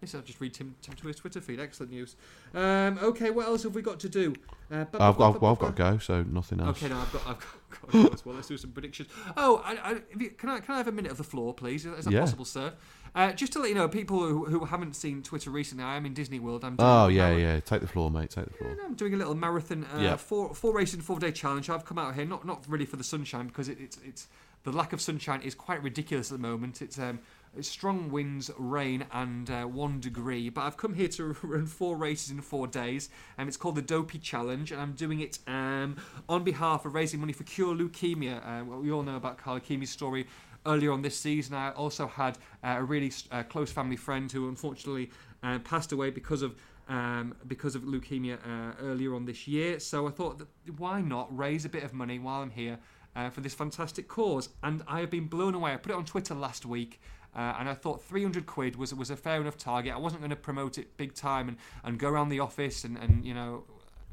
[0.00, 1.60] Yes, I'll just read Tim, Tim to his Twitter feed.
[1.60, 2.16] Excellent news.
[2.52, 4.34] Um, okay, what else have we got to do?
[4.70, 6.76] Uh, bu- I've, bu- I've, bu- well, I've got to go, so nothing else.
[6.82, 8.34] Okay, no, I've got, I've got, got to go as well.
[8.34, 9.08] Let's do some predictions.
[9.36, 11.86] Oh, I, I, you, can I can I have a minute of the floor, please?
[11.86, 12.20] Is that Yeah.
[12.20, 12.72] possible, sir?
[13.14, 16.04] Uh, just to let you know, people who, who haven't seen Twitter recently, I am
[16.04, 16.64] in Disney World.
[16.64, 17.60] I'm doing Oh yeah, yeah.
[17.60, 18.30] Take the floor, mate.
[18.30, 18.76] Take the Yeah, floor.
[18.76, 20.16] no, I'm doing a little marathon, uh, Yeah.
[20.16, 21.70] four four races and four day challenge.
[21.70, 24.26] I've come out here not not really for the sunshine because it, it's it's
[24.64, 26.82] the lack of sunshine is quite ridiculous at the moment.
[26.82, 27.20] It's um
[27.56, 30.48] it's strong winds, rain, and uh, one degree.
[30.48, 33.82] But I've come here to run four races in four days, and it's called the
[33.82, 35.96] Dopey Challenge, and I'm doing it um,
[36.28, 38.38] on behalf of raising money for Cure Leukemia.
[38.44, 40.26] Uh, well, we all know about Carl Ikeme's story.
[40.66, 44.48] Earlier on this season, I also had uh, a really uh, close family friend who
[44.48, 45.10] unfortunately
[45.42, 46.56] uh, passed away because of
[46.88, 49.80] um, because of leukemia uh, earlier on this year.
[49.80, 50.42] So I thought,
[50.76, 52.78] why not raise a bit of money while I'm here
[53.16, 54.50] uh, for this fantastic cause?
[54.62, 55.72] And I have been blown away.
[55.72, 57.00] I put it on Twitter last week.
[57.36, 59.92] Uh, and I thought 300 quid was was a fair enough target.
[59.92, 62.96] I wasn't going to promote it big time and, and go around the office and,
[62.96, 63.64] and you know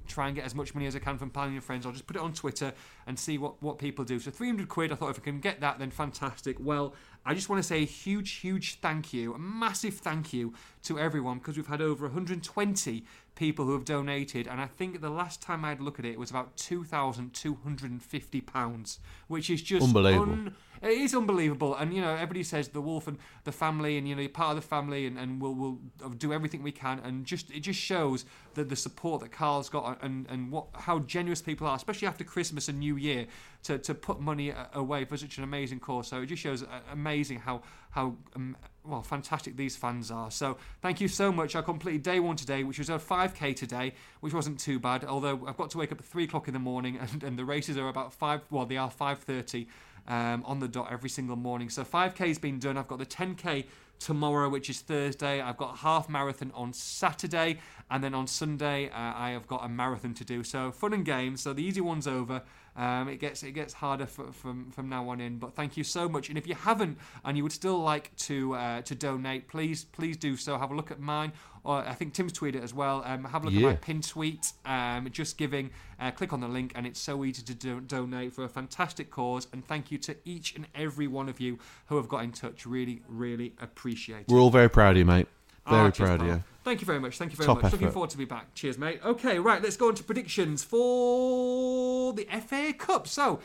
[0.08, 1.86] try and get as much money as I can from family and friends.
[1.86, 2.74] I'll just put it on Twitter
[3.08, 4.20] and see what, what people do.
[4.20, 6.58] So 300 quid, I thought if I can get that, then fantastic.
[6.60, 6.93] Well,
[7.26, 10.99] I just want to say a huge, huge thank you, a massive thank you to
[10.99, 14.47] everyone because we've had over 120 people who have donated.
[14.47, 16.58] And I think the last time I had a look at it, it was about
[16.58, 20.34] £2,250, which is just Unbelievable.
[20.34, 24.07] un- it is unbelievable, and you know everybody says the wolf and the family, and
[24.07, 25.79] you know you're part of the family, and, and we'll we'll
[26.17, 28.25] do everything we can, and just it just shows
[28.55, 32.23] that the support that Carl's got, and and what how generous people are, especially after
[32.23, 33.27] Christmas and New Year,
[33.63, 36.07] to, to put money away for such an amazing cause.
[36.07, 37.61] So it just shows uh, amazing how
[37.91, 40.32] how um, well fantastic these fans are.
[40.32, 41.55] So thank you so much.
[41.55, 45.05] I completed day one today, which was a 5k today, which wasn't too bad.
[45.05, 47.45] Although I've got to wake up at three o'clock in the morning, and, and the
[47.45, 48.41] races are about five.
[48.49, 49.67] Well, they are 5:30
[50.08, 51.70] um, on the dot every single morning.
[51.70, 52.78] So 5K's been done.
[52.78, 53.66] I've got the 10K
[53.99, 55.41] tomorrow, which is Thursday.
[55.41, 59.64] I've got a half marathon on Saturday, and then on Sunday uh, I have got
[59.64, 60.43] a marathon to do.
[60.43, 61.41] So fun and games.
[61.41, 62.41] So the easy one's over.
[62.76, 65.38] Um, it gets it gets harder from from now on in.
[65.38, 66.30] But thank you so much.
[66.30, 70.17] And if you haven't and you would still like to uh, to donate, please please
[70.17, 70.57] do so.
[70.57, 71.34] Have a look at mine.
[71.63, 73.03] Or I think Tim's tweeted as well.
[73.05, 74.53] Um, have a look at my pin tweet.
[74.65, 75.69] Um, just giving.
[75.99, 79.11] Uh, click on the link, and it's so easy to do- donate for a fantastic
[79.11, 79.47] cause.
[79.53, 82.65] And thank you to each and every one of you who have got in touch.
[82.65, 84.28] Really, really appreciate it.
[84.28, 85.28] We're all very proud of you, mate.
[85.74, 86.43] Ah, Very cheers, proud of you.
[86.63, 87.17] Thank you very much.
[87.17, 87.72] Thank you very Top much.
[87.72, 88.53] Looking forward to be back.
[88.53, 88.99] Cheers, mate.
[89.03, 89.61] Okay, right.
[89.61, 93.07] Let's go on to predictions for the FA Cup.
[93.07, 93.39] So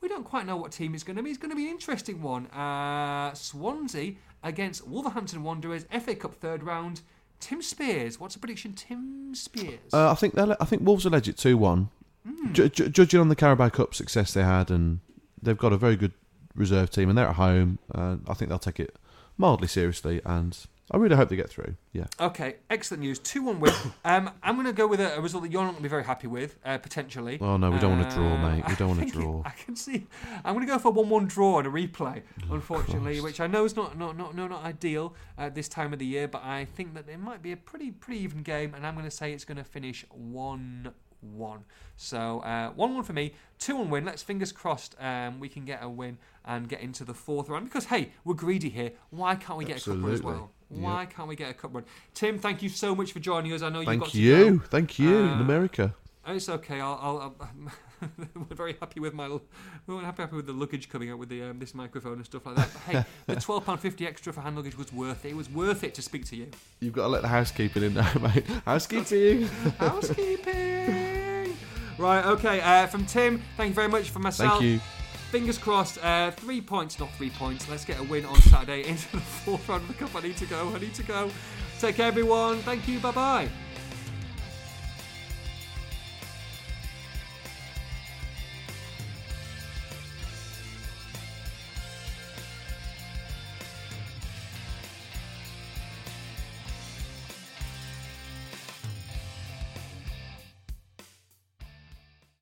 [0.00, 1.30] we don't quite know what team is going to be.
[1.30, 2.46] It's going to be an interesting one.
[2.48, 7.00] Uh, Swansea against Wolverhampton Wanderers, FA Cup third round.
[7.40, 8.20] Tim Spiers.
[8.20, 8.74] What's the prediction?
[8.74, 9.92] Tim Spiers.
[9.92, 11.88] Uh, I think I think Wolves are edge it two one.
[12.26, 12.52] Hmm.
[12.52, 15.00] Ju- ju- judging on the Carabao Cup success they had, and
[15.42, 16.12] they've got a very good
[16.54, 17.78] reserve team, and they're at home.
[17.94, 18.94] Uh, I think they'll take it
[19.38, 20.56] mildly seriously, and
[20.92, 21.76] I really hope they get through.
[21.92, 22.06] Yeah.
[22.18, 23.18] Okay, excellent news.
[23.20, 23.72] 2 1 win.
[24.04, 25.88] um, I'm going to go with a, a result that you're not going to be
[25.88, 27.38] very happy with, uh, potentially.
[27.40, 28.64] Oh no, we don't want to draw, Uh, mate.
[28.68, 29.42] We don't want to draw.
[29.44, 30.06] I can see.
[30.44, 33.24] I'm going to go for a 1 1 draw and a replay, unfortunately, Christ.
[33.24, 36.06] which I know is not, not, not, no, not ideal at this time of the
[36.06, 38.94] year, but I think that it might be a pretty pretty even game, and I'm
[38.94, 41.64] going to say it's going to finish 1 1.
[41.96, 44.04] So, uh, 1 1 for me, 2 1 win.
[44.04, 47.66] Let's fingers crossed um, we can get a win and get into the fourth round
[47.66, 48.92] because, hey, we're greedy here.
[49.10, 50.50] Why can't we get a couple as well?
[50.70, 51.84] Why can't we get a cup run?
[52.14, 53.62] Tim, thank you so much for joining us.
[53.62, 54.62] I know you've got Thank you.
[54.68, 55.16] Thank you.
[55.16, 55.94] Uh, in America.
[56.26, 56.80] Oh, It's okay.
[56.80, 56.98] I'll.
[57.02, 57.72] I'll, I'll
[58.34, 59.28] we're very happy with my.
[59.86, 62.46] We're happy, happy with the luggage coming out with the um, this microphone and stuff
[62.46, 62.70] like that.
[62.72, 63.04] But hey,
[63.34, 65.30] the twelve pound fifty extra for hand luggage was worth it.
[65.30, 66.46] It was worth it to speak to you.
[66.80, 68.46] You've got to let the housekeeping in now, mate.
[68.64, 69.48] Housekeeping.
[69.78, 71.56] Housekeeping.
[71.98, 72.24] right.
[72.24, 72.60] Okay.
[72.60, 74.10] Uh, from Tim, thank you very much.
[74.10, 74.80] for myself, Thank you.
[75.30, 76.02] Fingers crossed.
[76.02, 77.68] Uh, three points, not three points.
[77.68, 80.14] Let's get a win on Saturday into the fourth round of the cup.
[80.14, 80.72] I need to go.
[80.74, 81.30] I need to go.
[81.78, 82.58] Take care, everyone.
[82.58, 82.98] Thank you.
[82.98, 83.48] Bye bye.